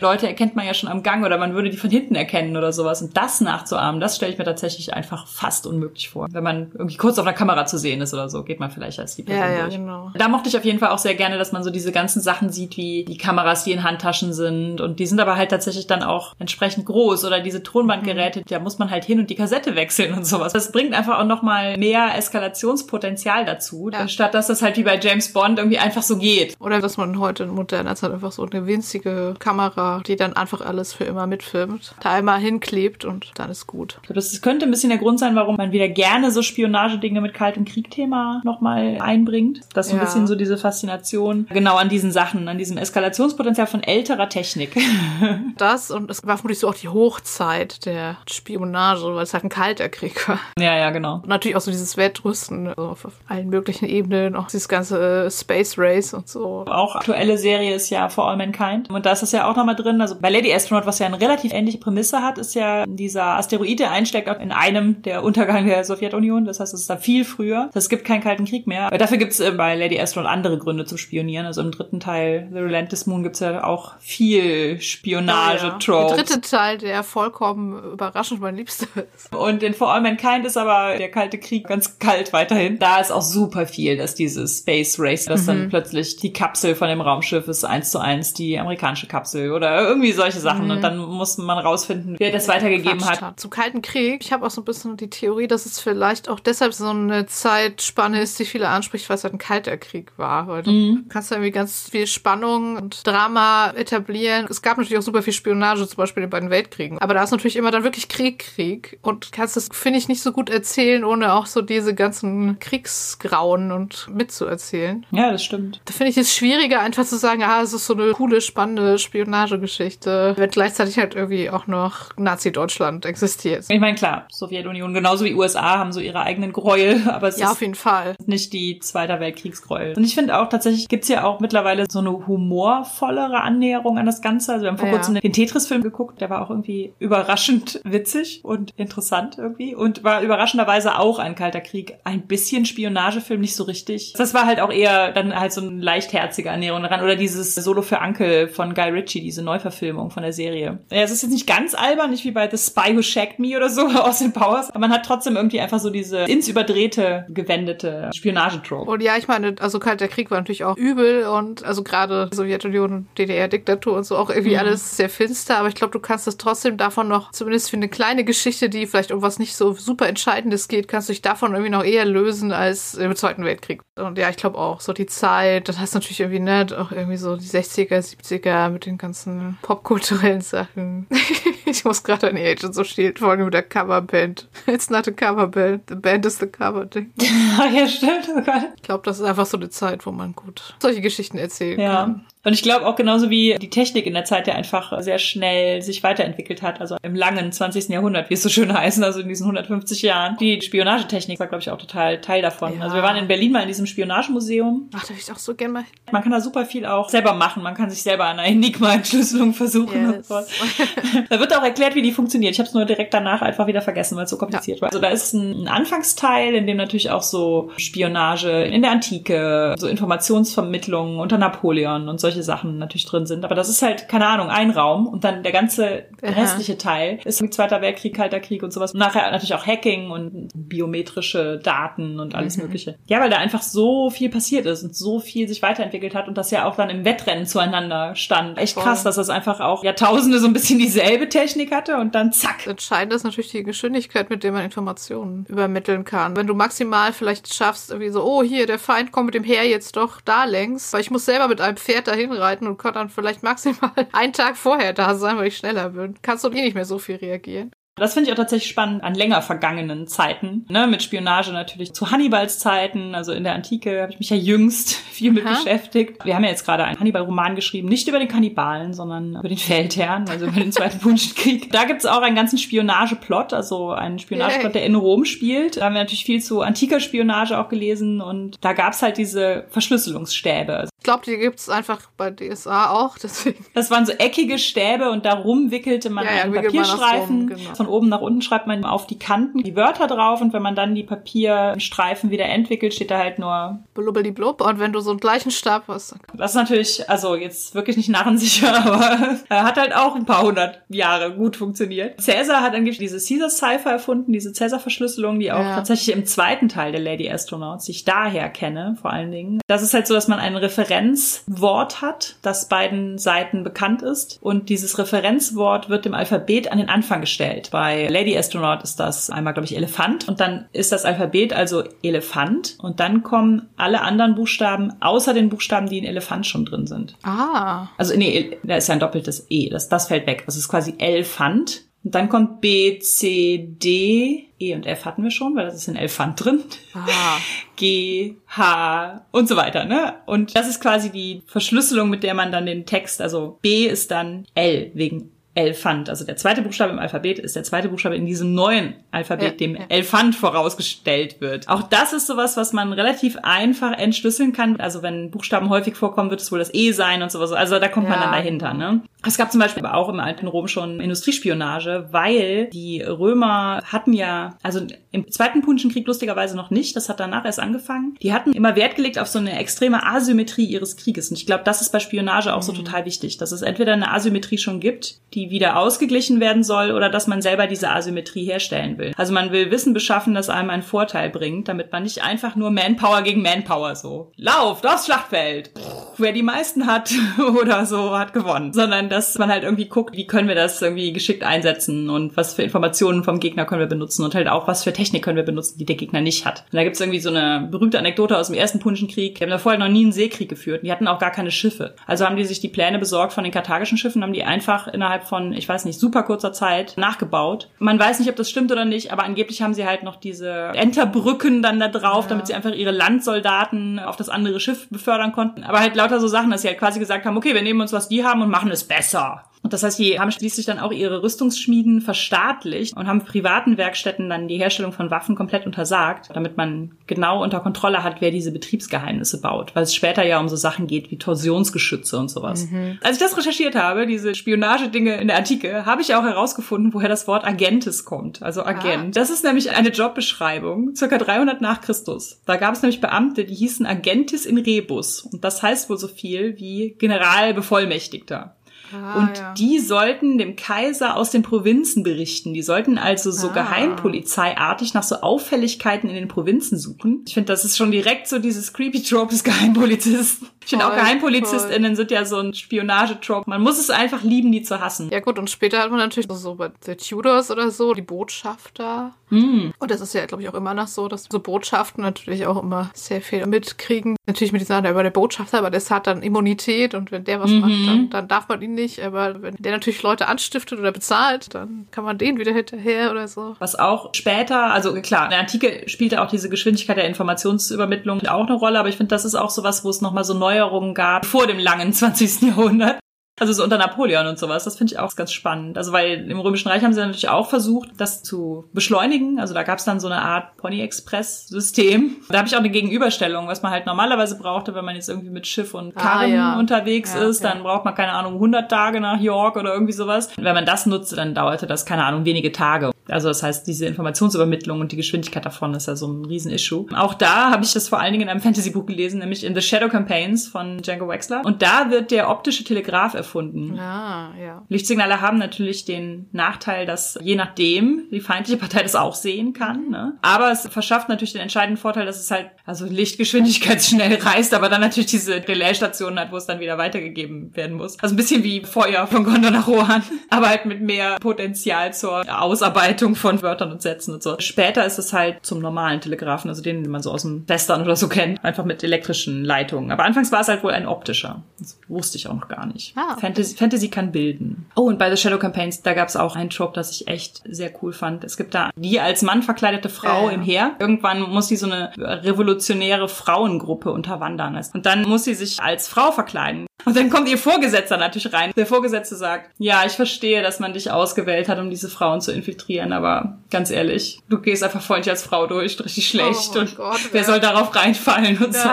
[0.00, 2.72] Leute erkennt man ja schon am Gang oder man würde die von hinten erkennen oder
[2.72, 3.02] sowas.
[3.02, 6.28] Und das nachzuahmen, das stelle ich mir tatsächlich einfach fast unmöglich vor.
[6.30, 8.98] Wenn man irgendwie kurz auf der Kamera zu sehen ist oder so, geht man vielleicht
[8.98, 9.74] als die Person ja, ja, durch.
[9.74, 10.10] Genau.
[10.14, 12.50] Da mochte ich auf jeden Fall auch sehr gerne, dass man so diese ganzen Sachen
[12.50, 14.80] sieht, wie die Kameras, die in Handtaschen sind.
[14.80, 17.24] Und die sind aber halt tatsächlich dann auch entsprechend groß.
[17.24, 18.44] Oder diese Tonbandgeräte, mhm.
[18.48, 20.52] da muss man halt hin und die Kassette wechseln und sowas.
[20.52, 24.06] Das bringt einfach auch nochmal mehr Eskalationspotenzial dazu, ja.
[24.06, 26.54] statt dass das halt wie bei James Bond irgendwie einfach so geht.
[26.60, 30.60] Oder dass man heute in moderner Zeit einfach so eine winzige Kamera, die dann einfach
[30.60, 33.98] alles für immer mitfilmt, da einmal hinklebt und dann ist gut.
[34.08, 37.64] Das könnte ein bisschen der Grund sein, warum man wieder gerne so Spionagedinge mit Kaltem
[37.64, 39.62] Krieg-Thema nochmal einbringt.
[39.74, 39.98] Das ist ja.
[39.98, 44.76] ein bisschen so diese Faszination genau an diesen Sachen, an diesem Eskalationspotenzial von älterer Technik.
[45.56, 49.48] das und es war vermutlich so auch die Hochzeit der Spionage, weil es halt ein
[49.50, 50.40] kalter Krieg war.
[50.58, 51.16] Ja, ja, genau.
[51.16, 55.30] Und natürlich auch so dieses Wettrüsten also auf allen möglichen Ebenen, auch dieses ganze äh,
[55.30, 56.64] Space Race und so.
[56.68, 59.76] Auch aktuelle Serie ist ja For All Mankind und da ist das ja auch nochmal
[59.76, 60.00] drin.
[60.00, 63.80] Also bei Lady Astronaut, was ja ein relativ ähnliche Prämisse hat, ist ja dieser Asteroid,
[63.80, 66.44] der einsteckt in einem der Untergang der Sowjetunion.
[66.44, 67.70] Das heißt, es ist da viel früher.
[67.74, 68.86] Es gibt keinen kalten Krieg mehr.
[68.86, 71.46] Aber dafür gibt es äh, bei Lady Astronaut andere Gründe zu spionieren.
[71.46, 76.10] Also im dritten Teil, The Relentless Moon, gibt es ja auch viel Spionage-Tropes.
[76.10, 79.34] Ja, Der dritte Teil, der vollkommen überraschend mein Liebster ist.
[79.34, 82.78] Und in For All Mankind ist aber der kalte Krieg ganz kalt weiterhin.
[82.78, 85.46] Da ist auch super viel, dass dieses Space Race, dass mhm.
[85.46, 89.86] dann plötzlich die Kapsel von dem Raumschiff ist eins zu eins die amerikanische Kapsel oder
[89.88, 90.64] irgendwie solche Sachen.
[90.64, 90.70] Mhm.
[90.72, 93.20] Und dann muss man rausfinden, wer das weitergegeben hat.
[93.20, 93.40] hat.
[93.40, 96.40] Zum Kalten Krieg, ich habe auch so ein bisschen die Theorie, dass es vielleicht auch
[96.40, 100.48] deshalb so eine Zeitspanne ist, die viele anspricht, weil es halt ein kalter Krieg war.
[100.48, 101.06] Weil du mhm.
[101.08, 104.46] kannst irgendwie ganz viel Spannung und Drama etablieren.
[104.50, 106.98] Es gab natürlich auch super viel Spionage, zum Beispiel in beiden Weltkriegen.
[106.98, 108.98] Aber da ist natürlich immer dann wirklich Krieg, Krieg.
[109.02, 113.72] Und kannst das, finde ich, nicht so gut erzählen, ohne auch so diese ganzen Kriegsgrauen
[113.72, 115.04] und mitzuerzählen.
[115.10, 115.80] Ja, das stimmt.
[115.84, 118.98] Da finde ich es schwieriger, einfach zu sagen, ah, es ist so eine coole, spannende
[118.98, 123.66] Spionagegeschichte, wenn gleichzeitig halt irgendwie auch noch Nazi-Deutschland existiert.
[123.68, 127.46] Ich meine, klar, Sowjetunion genauso wie USA haben so ihre eigenen Gräuel, aber es ja,
[127.46, 128.16] ist auf jeden Fall.
[128.26, 129.96] nicht die Zweiter Weltkriegsgräuel.
[129.96, 134.22] Und ich finde auch tatsächlich gibt's ja auch mittlerweile so eine humorvollere Annäherung an das
[134.22, 134.52] Ganze.
[134.52, 134.94] Also wir haben vor ja.
[134.94, 140.22] kurzem den Tetris-Film geguckt, der war auch irgendwie überraschend witzig und interessant irgendwie und war
[140.22, 141.96] überraschenderweise auch ein kalter Krieg.
[142.04, 144.14] Ein bisschen Spionagefilm, nicht so richtig.
[144.16, 147.02] Das war halt auch eher dann halt so eine leichtherzige Annäherung daran.
[147.02, 150.78] Oder dieses Solo für Ankel von Guy Ritchie, diese Neuverfilmung von der Serie.
[150.90, 153.56] Ja, es ist jetzt nicht ganz albern, nicht wie bei The Spy Who Shagged Me
[153.56, 157.26] oder so aus den Powers, aber man hat trotzdem irgendwie einfach so diese ins Überdrehte
[157.28, 158.90] gewendete Spionagetrope.
[158.90, 163.08] Und ja, ich meine, also Kalter Krieg war natürlich auch übel und also gerade Sowjetunion,
[163.18, 164.68] DDR-Diktatur und so auch irgendwie mhm.
[164.68, 167.88] alles sehr finster, aber ich glaube, du kannst das trotzdem davon noch, zumindest für eine
[167.88, 171.52] kleine Geschichte, die vielleicht um was nicht so super Entscheidendes geht, kannst du dich davon
[171.52, 173.82] irgendwie noch eher lösen als im Zweiten Weltkrieg.
[173.96, 176.92] Und ja, ich glaube auch, so die Zeit, dann hast du natürlich irgendwie, ne, auch
[176.92, 181.06] irgendwie so die 60er, 70er mit den ganzen popkulturellen Sachen.
[181.66, 184.48] ich muss gerade an Agents so Shield folgen mit der Coverband.
[184.66, 185.82] It's not a Coverband.
[185.88, 187.12] The band is the cover Ding.
[187.18, 188.28] ja, stimmt.
[188.28, 188.68] Oh Gott.
[188.76, 191.94] Ich glaube, das ist einfach so eine Zeit, wo man gut solche Geschichten erzählen ja.
[191.96, 192.26] kann.
[192.44, 195.82] Und ich glaube auch genauso wie die Technik in der Zeit ja einfach sehr schnell
[195.82, 197.88] sich weiterentwickelt hat, also im langen 20.
[197.88, 200.36] Jahrhundert, wie es so schön heißt, also in diesen 150 Jahren.
[200.38, 202.76] Die Spionagetechnik war, glaube ich, auch total Teil davon.
[202.76, 202.82] Ja.
[202.82, 204.88] Also wir waren in Berlin mal in diesem Spionagemuseum.
[204.94, 205.92] Ach, da will ich auch so gerne mal hin.
[206.12, 207.62] Man kann da super viel auch selber machen.
[207.62, 210.14] Man kann sich selber an einer Enigma-Entschlüsselung versuchen.
[210.14, 210.28] Yes.
[211.28, 212.52] da wird auch erklärt, wie die funktioniert.
[212.52, 214.82] Ich habe es nur direkt danach einfach wieder vergessen, weil es so kompliziert ja.
[214.82, 214.88] war.
[214.88, 219.88] Also da ist ein Anfangsteil, in dem natürlich auch so Spionage in der Antike, so
[219.88, 223.44] Informationsvermittlung unter Napoleon und so solche Sachen natürlich drin sind.
[223.44, 227.42] Aber das ist halt, keine Ahnung, ein Raum und dann der ganze restliche Teil ist
[227.42, 228.92] wie Zweiter Weltkrieg, Kalter Krieg und sowas.
[228.92, 232.64] Und nachher natürlich auch Hacking und biometrische Daten und alles mhm.
[232.64, 232.98] Mögliche.
[233.06, 236.36] Ja, weil da einfach so viel passiert ist und so viel sich weiterentwickelt hat und
[236.36, 238.58] das ja auch dann im Wettrennen zueinander stand.
[238.58, 238.82] Echt Voll.
[238.82, 242.66] krass, dass das einfach auch Jahrtausende so ein bisschen dieselbe Technik hatte und dann zack.
[242.66, 246.36] Entscheidend ist natürlich die Geschwindigkeit, mit der man Informationen übermitteln kann.
[246.36, 249.66] Wenn du maximal vielleicht schaffst, irgendwie so, oh, hier, der Feind kommt mit dem Heer
[249.66, 252.94] jetzt doch da längs, weil ich muss selber mit einem Pferd dahin reiten und kann
[252.94, 256.14] dann vielleicht maximal einen Tag vorher da sein, weil ich schneller bin.
[256.22, 257.70] Kannst du eh nicht mehr so viel reagieren.
[257.98, 260.66] Das finde ich auch tatsächlich spannend an länger vergangenen Zeiten.
[260.68, 260.86] Ne?
[260.86, 263.14] Mit Spionage natürlich zu Hannibals Zeiten.
[263.14, 265.54] Also in der Antike habe ich mich ja jüngst viel mit Aha.
[265.54, 266.24] beschäftigt.
[266.24, 269.58] Wir haben ja jetzt gerade einen Hannibal-Roman geschrieben, nicht über den Kannibalen, sondern über den
[269.58, 271.72] Feldherrn, also über den Zweiten Punischen Krieg.
[271.72, 275.76] Da gibt's auch einen ganzen Spionageplot, also einen Spionageplot, der in Rom spielt.
[275.76, 279.64] Da haben wir natürlich viel zu antiker Spionage auch gelesen und da gab's halt diese
[279.70, 280.88] Verschlüsselungsstäbe.
[280.98, 283.64] Ich glaube, die gibt's einfach bei DSA auch, deswegen.
[283.74, 287.46] Das waren so eckige Stäbe und darum wickelte man ja, einen ja, Papierstreifen.
[287.48, 287.74] Genau.
[287.74, 290.74] Von oben nach unten schreibt man auf die Kanten die Wörter drauf und wenn man
[290.74, 294.60] dann die Papierstreifen wieder entwickelt, steht da halt nur blubbeli blub.
[294.60, 296.14] Und wenn du so einen gleichen Stab hast.
[296.34, 300.42] Das ist natürlich, also jetzt wirklich nicht narrensicher, aber er hat halt auch ein paar
[300.42, 302.20] hundert Jahre gut funktioniert.
[302.20, 305.74] Cäsar hat angeblich diese Caesar Cipher erfunden, diese Cäsar-Verschlüsselung, die auch ja.
[305.74, 309.60] tatsächlich im zweiten Teil der Lady Astronauts, ich daher kenne, vor allen Dingen.
[309.66, 314.38] Das ist halt so, dass man Referenz Referenzwort hat, das beiden Seiten bekannt ist.
[314.40, 317.70] Und dieses Referenzwort wird dem Alphabet an den Anfang gestellt.
[317.78, 320.26] Bei Lady Astronaut ist das einmal, glaube ich, Elefant.
[320.26, 322.76] Und dann ist das Alphabet also Elefant.
[322.82, 327.14] Und dann kommen alle anderen Buchstaben, außer den Buchstaben, die in Elefant schon drin sind.
[327.22, 327.86] Ah.
[327.96, 329.68] Also nee, da ist ja ein doppeltes E.
[329.68, 330.42] Das, das fällt weg.
[330.46, 331.82] Das ist quasi Elefant.
[332.02, 335.86] Und dann kommt B, C, D, E und F hatten wir schon, weil das ist
[335.86, 336.64] in Elefant drin.
[336.94, 337.06] Ah.
[337.76, 340.14] G, H und so weiter, ne?
[340.26, 344.10] Und das ist quasi die Verschlüsselung, mit der man dann den Text, also B ist
[344.10, 346.08] dann L wegen Elefant.
[346.08, 349.66] Also der zweite Buchstabe im Alphabet ist der zweite Buchstabe in diesem neuen Alphabet, ja,
[349.66, 349.82] dem ja.
[349.88, 351.68] Elefant vorausgestellt wird.
[351.68, 354.78] Auch das ist sowas, was man relativ einfach entschlüsseln kann.
[354.78, 357.50] Also wenn Buchstaben häufig vorkommen, wird es wohl das E sein und sowas.
[357.50, 358.10] Also da kommt ja.
[358.10, 358.72] man dann dahinter.
[358.72, 359.00] Ne?
[359.26, 364.12] Es gab zum Beispiel aber auch im alten Rom schon Industriespionage, weil die Römer hatten
[364.12, 368.14] ja, also im Zweiten Punischen Krieg lustigerweise noch nicht, das hat danach erst angefangen.
[368.22, 371.30] Die hatten immer Wert gelegt auf so eine extreme Asymmetrie ihres Krieges.
[371.30, 372.66] Und ich glaube, das ist bei Spionage auch mhm.
[372.66, 376.92] so total wichtig, dass es entweder eine Asymmetrie schon gibt, die wieder ausgeglichen werden soll,
[376.92, 379.12] oder dass man selber diese Asymmetrie herstellen will.
[379.16, 382.70] Also man will Wissen beschaffen, das einem einen Vorteil bringt, damit man nicht einfach nur
[382.70, 385.70] Manpower gegen Manpower so lauft aufs Schlachtfeld.
[386.16, 387.12] wer die meisten hat
[387.60, 391.12] oder so hat gewonnen, sondern dass man halt irgendwie guckt, wie können wir das irgendwie
[391.12, 394.84] geschickt einsetzen und was für Informationen vom Gegner können wir benutzen und halt auch was
[394.84, 396.64] für Technik können wir benutzen, die der Gegner nicht hat.
[396.70, 399.36] Und da gibt's irgendwie so eine berühmte Anekdote aus dem ersten Punischen Krieg.
[399.36, 400.82] Die haben da vorher noch nie einen Seekrieg geführt.
[400.82, 401.94] Die hatten auch gar keine Schiffe.
[402.06, 405.24] Also haben die sich die Pläne besorgt von den karthagischen Schiffen, haben die einfach innerhalb
[405.28, 407.68] von, ich weiß nicht, super kurzer Zeit nachgebaut.
[407.78, 410.72] Man weiß nicht, ob das stimmt oder nicht, aber angeblich haben sie halt noch diese
[410.74, 412.30] Enterbrücken dann da drauf, ja.
[412.30, 415.64] damit sie einfach ihre Landsoldaten auf das andere Schiff befördern konnten.
[415.64, 417.92] Aber halt lauter so Sachen, dass sie halt quasi gesagt haben, okay, wir nehmen uns,
[417.92, 419.44] was die haben und machen es besser.
[419.62, 424.28] Und das heißt, die haben schließlich dann auch ihre Rüstungsschmieden verstaatlicht und haben privaten Werkstätten
[424.28, 428.52] dann die Herstellung von Waffen komplett untersagt, damit man genau unter Kontrolle hat, wer diese
[428.52, 432.70] Betriebsgeheimnisse baut, weil es später ja um so Sachen geht wie Torsionsgeschütze und sowas.
[432.70, 432.98] Mhm.
[433.02, 437.08] Als ich das recherchiert habe, diese Spionagedinge in der Antike, habe ich auch herausgefunden, woher
[437.08, 439.16] das Wort Agentes kommt, also Agent.
[439.16, 439.20] Ah.
[439.20, 442.40] Das ist nämlich eine Jobbeschreibung, circa 300 nach Christus.
[442.46, 446.08] Da gab es nämlich Beamte, die hießen Agentis in Rebus und das heißt wohl so
[446.08, 448.56] viel wie Generalbevollmächtigter.
[448.92, 449.54] Ah, und ja.
[449.54, 452.54] die sollten dem Kaiser aus den Provinzen berichten.
[452.54, 453.52] Die sollten also so ah.
[453.52, 457.24] Geheimpolizeiartig nach so Auffälligkeiten in den Provinzen suchen.
[457.26, 460.48] Ich finde, das ist schon direkt so dieses creepy Trope des Geheimpolizisten.
[460.68, 463.48] Ich finde auch GeheimpolizistInnen sind ja so ein Spionagetrope.
[463.48, 465.08] Man muss es einfach lieben, die zu hassen.
[465.10, 469.14] Ja gut, und später hat man natürlich so bei The Tudors oder so, die Botschafter.
[469.30, 469.70] Mm.
[469.78, 472.62] Und das ist ja, glaube ich, auch immer noch so, dass so Botschaften natürlich auch
[472.62, 474.16] immer sehr viel mitkriegen.
[474.26, 477.50] Natürlich mit dieser, aber der Botschafter, aber das hat dann Immunität und wenn der was
[477.50, 477.60] mhm.
[477.60, 479.00] macht, dann, dann darf man ihn nicht.
[479.00, 483.28] Aber wenn der natürlich Leute anstiftet oder bezahlt, dann kann man den wieder hinterher oder
[483.28, 483.56] so.
[483.58, 488.46] Was auch später, also klar, in der Antike spielte auch diese Geschwindigkeit der Informationsübermittlung auch
[488.46, 490.94] eine Rolle, aber ich finde, das ist auch sowas, wo es nochmal so neue Neuerungen
[490.94, 492.42] gab vor dem langen 20.
[492.42, 492.98] Jahrhundert.
[493.40, 494.64] Also so unter Napoleon und sowas.
[494.64, 495.78] Das finde ich auch ganz spannend.
[495.78, 499.38] Also weil im Römischen Reich haben sie natürlich auch versucht, das zu beschleunigen.
[499.40, 502.16] Also da gab es dann so eine Art Pony Express System.
[502.28, 505.30] Da habe ich auch eine Gegenüberstellung, was man halt normalerweise brauchte, wenn man jetzt irgendwie
[505.30, 506.58] mit Schiff und ah, Karren ah, ja.
[506.58, 507.44] unterwegs ja, ist.
[507.44, 510.28] Dann braucht man keine Ahnung 100 Tage nach York oder irgendwie sowas.
[510.36, 512.90] Wenn man das nutzte, dann dauerte das keine Ahnung wenige Tage.
[513.08, 516.86] Also das heißt, diese Informationsübermittlung und die Geschwindigkeit davon ist ja so ein Riesen-Issue.
[516.94, 519.62] Auch da habe ich das vor allen Dingen in einem Fantasy-Buch gelesen, nämlich in The
[519.62, 521.42] Shadow Campaigns von Django Wexler.
[521.44, 523.78] Und da wird der optische Telegraph erfunden.
[523.78, 524.64] Ah, ja.
[524.68, 529.88] Lichtsignale haben natürlich den Nachteil, dass je nachdem die feindliche Partei das auch sehen kann.
[529.90, 530.18] Ne?
[530.22, 534.80] Aber es verschafft natürlich den entscheidenden Vorteil, dass es halt also lichtgeschwindigkeitsschnell reist, aber dann
[534.80, 537.98] natürlich diese Relaisstation hat, wo es dann wieder weitergegeben werden muss.
[538.00, 542.24] Also ein bisschen wie Feuer von Gondor nach Rohan, aber halt mit mehr Potenzial zur
[542.40, 544.36] Ausarbeitung von Wörtern und Sätzen und so.
[544.38, 547.82] Später ist es halt zum normalen Telegrafen, also den, den man so aus dem Western
[547.82, 549.90] oder so kennt, einfach mit elektrischen Leitungen.
[549.90, 551.42] Aber anfangs war es halt wohl ein optischer.
[551.58, 552.94] Das wusste ich auch noch gar nicht.
[552.96, 553.20] Ah, okay.
[553.20, 554.66] Fantasy, Fantasy kann bilden.
[554.74, 557.42] Oh, und bei The Shadow Campaigns, da gab es auch einen Trope, das ich echt
[557.48, 558.24] sehr cool fand.
[558.24, 560.34] Es gibt da die als Mann verkleidete Frau ja.
[560.34, 560.76] im Heer.
[560.78, 564.48] Irgendwann muss sie so eine revolutionäre Frauengruppe unterwandern.
[564.72, 566.67] Und dann muss sie sich als Frau verkleiden.
[566.84, 568.52] Und dann kommt ihr Vorgesetzter natürlich rein.
[568.56, 572.32] Der Vorgesetzte sagt, ja, ich verstehe, dass man dich ausgewählt hat, um diese Frauen zu
[572.32, 576.50] infiltrieren, aber ganz ehrlich, du gehst einfach freundlich als Frau durch, richtig schlecht.
[576.54, 577.26] Oh und Gott, wer ja.
[577.26, 578.68] soll darauf reinfallen und so.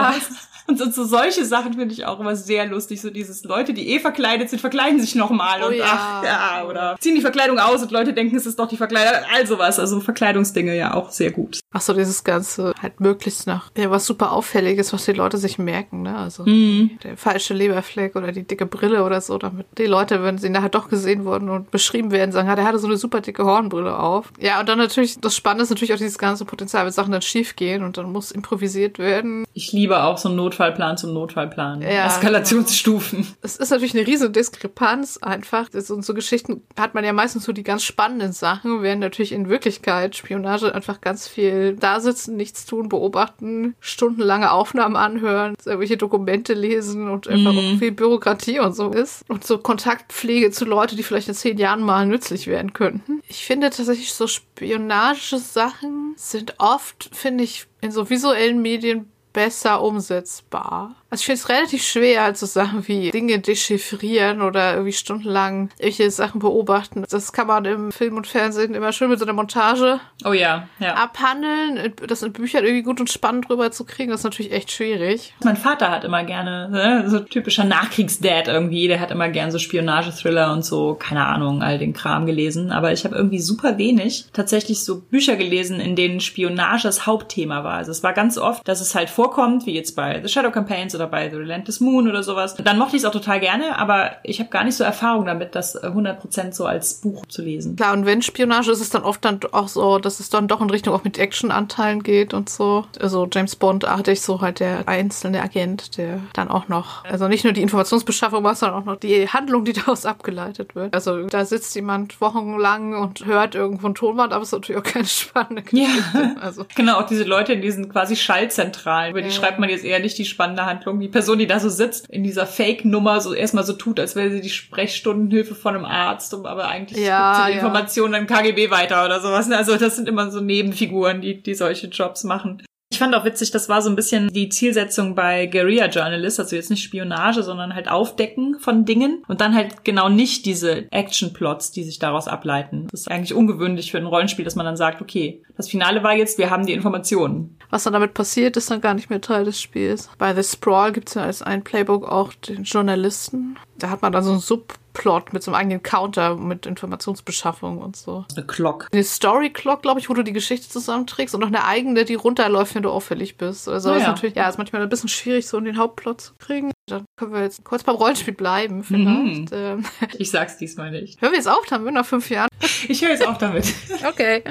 [0.67, 3.01] Und so, so solche Sachen finde ich auch immer sehr lustig.
[3.01, 5.85] So dieses Leute, die eh verkleidet sind, verkleiden sich nochmal Oh und ja.
[5.87, 9.13] ach ja, oder ziehen die Verkleidung aus und Leute denken, es ist doch die Verkleidung.
[9.35, 9.79] All sowas.
[9.79, 11.59] Also Verkleidungsdinge ja auch sehr gut.
[11.71, 15.57] Ach so, dieses Ganze halt möglichst nach, ja, was super auffälliges, was die Leute sich
[15.59, 16.15] merken, ne?
[16.17, 16.97] Also Mhm.
[17.03, 20.69] der falsche Leberfleck oder die dicke Brille oder so, damit die Leute, wenn sie nachher
[20.69, 23.97] doch gesehen wurden und beschrieben werden, sagen, ja, der hatte so eine super dicke Hornbrille
[23.99, 24.31] auf.
[24.39, 27.21] Ja, und dann natürlich, das Spannende ist natürlich auch dieses ganze Potenzial, wenn Sachen dann
[27.21, 29.45] schief gehen und dann muss improvisiert werden.
[29.53, 31.81] Ich liebe auch so einen Notfallplan zum Notfallplan.
[31.81, 33.27] Ja, Eskalationsstufen.
[33.41, 35.67] Es ist natürlich eine riesen Diskrepanz einfach.
[35.89, 39.49] Und so Geschichten hat man ja meistens so die ganz spannenden Sachen, während natürlich in
[39.49, 46.53] Wirklichkeit Spionage einfach ganz viel da sitzen, nichts tun, beobachten, stundenlange Aufnahmen anhören, irgendwelche Dokumente
[46.53, 49.29] lesen und einfach auch viel Bürokratie und so ist.
[49.29, 53.21] Und so Kontaktpflege zu Leuten, die vielleicht in zehn Jahren mal nützlich werden könnten.
[53.27, 59.83] Ich finde tatsächlich so spionagische Sachen sind oft, finde ich, in so visuellen Medien besser
[59.83, 60.95] umsetzbar.
[61.15, 65.69] Also ich finde es relativ schwer, halt so Sachen wie Dinge dechiffrieren oder irgendwie stundenlang
[65.77, 67.05] irgendwelche Sachen beobachten.
[67.09, 70.67] Das kann man im Film und Fernsehen immer schön mit so einer Montage Oh ja,
[70.79, 70.95] ja.
[70.95, 71.93] abhandeln.
[72.07, 75.33] Das in Büchern irgendwie gut und spannend rüberzukriegen, das ist natürlich echt schwierig.
[75.43, 79.59] Mein Vater hat immer gerne, ne, so typischer Nachkriegsdad irgendwie, der hat immer gern so
[79.59, 82.71] Spionage-Thriller und so, keine Ahnung, all den Kram gelesen.
[82.71, 87.63] Aber ich habe irgendwie super wenig tatsächlich so Bücher gelesen, in denen Spionage das Hauptthema
[87.63, 87.75] war.
[87.75, 90.93] Also es war ganz oft, dass es halt vorkommt, wie jetzt bei The Shadow Campaigns
[90.93, 92.55] oder bei The Relentless Moon oder sowas.
[92.55, 95.55] Dann mochte ich es auch total gerne, aber ich habe gar nicht so Erfahrung damit,
[95.55, 97.75] das äh, 100% so als Buch zu lesen.
[97.75, 100.61] Klar, und wenn Spionage ist es dann oft dann auch so, dass es dann doch
[100.61, 102.85] in Richtung auch mit Actionanteilen geht und so.
[102.99, 107.53] Also James Bond-artig, so halt der einzelne Agent, der dann auch noch, also nicht nur
[107.53, 110.93] die Informationsbeschaffung macht, sondern auch noch die Handlung, die daraus abgeleitet wird.
[110.93, 114.91] Also da sitzt jemand wochenlang und hört irgendwo ein Tonband, aber es ist natürlich auch
[114.91, 115.85] keine spannende Ja.
[115.87, 116.35] Geschichte.
[116.41, 119.33] Also Genau, auch diese Leute in diesen quasi Schallzentralen, über die Ja.
[119.33, 120.84] schreibt man jetzt eher nicht die spannende Handlung.
[120.93, 124.31] Die Person, die da so sitzt, in dieser Fake-Nummer so erstmal so tut, als wäre
[124.31, 127.63] sie die Sprechstundenhilfe von einem Arzt, um- aber eigentlich Ja, gibt sie die ja.
[127.63, 129.49] Informationen an KGB weiter oder sowas.
[129.51, 132.61] Also das sind immer so Nebenfiguren, die, die solche Jobs machen.
[132.95, 136.55] Ich fand auch witzig, das war so ein bisschen die Zielsetzung bei Guerilla Journalist, also
[136.55, 141.73] jetzt nicht Spionage, sondern halt Aufdecken von Dingen und dann halt genau nicht diese Action-Plots,
[141.73, 142.87] die sich daraus ableiten.
[142.89, 146.15] Das ist eigentlich ungewöhnlich für ein Rollenspiel, dass man dann sagt, okay, das Finale war
[146.15, 147.57] jetzt, wir haben die Informationen.
[147.69, 150.09] was dann damit passiert, ist dann gar nicht mehr Teil des Spiels.
[150.17, 153.57] Bei The Sprawl gibt es ja als ein Playbook auch den Journalisten.
[153.77, 157.95] Da hat man dann so einen Subplot mit so einem eigenen Counter mit Informationsbeschaffung und
[157.95, 158.25] so.
[158.35, 158.87] Eine Clock.
[158.93, 162.15] Eine Story Clock, glaube ich, wo du die Geschichte zusammenträgst und noch eine eigene, die
[162.15, 163.67] runterläuft, wenn du auffällig bist.
[163.67, 166.33] Also Ah, ist natürlich, ja, ist manchmal ein bisschen schwierig, so in den Hauptplot zu
[166.39, 166.71] kriegen.
[166.87, 169.49] Dann können wir jetzt kurz beim Rollenspiel bleiben, vielleicht.
[169.53, 169.85] Ähm,
[170.17, 171.21] Ich sag's diesmal nicht.
[171.21, 172.49] hören wir jetzt auf damit nach fünf Jahren?
[172.87, 173.73] Ich höre jetzt auch damit.
[174.05, 174.43] Okay.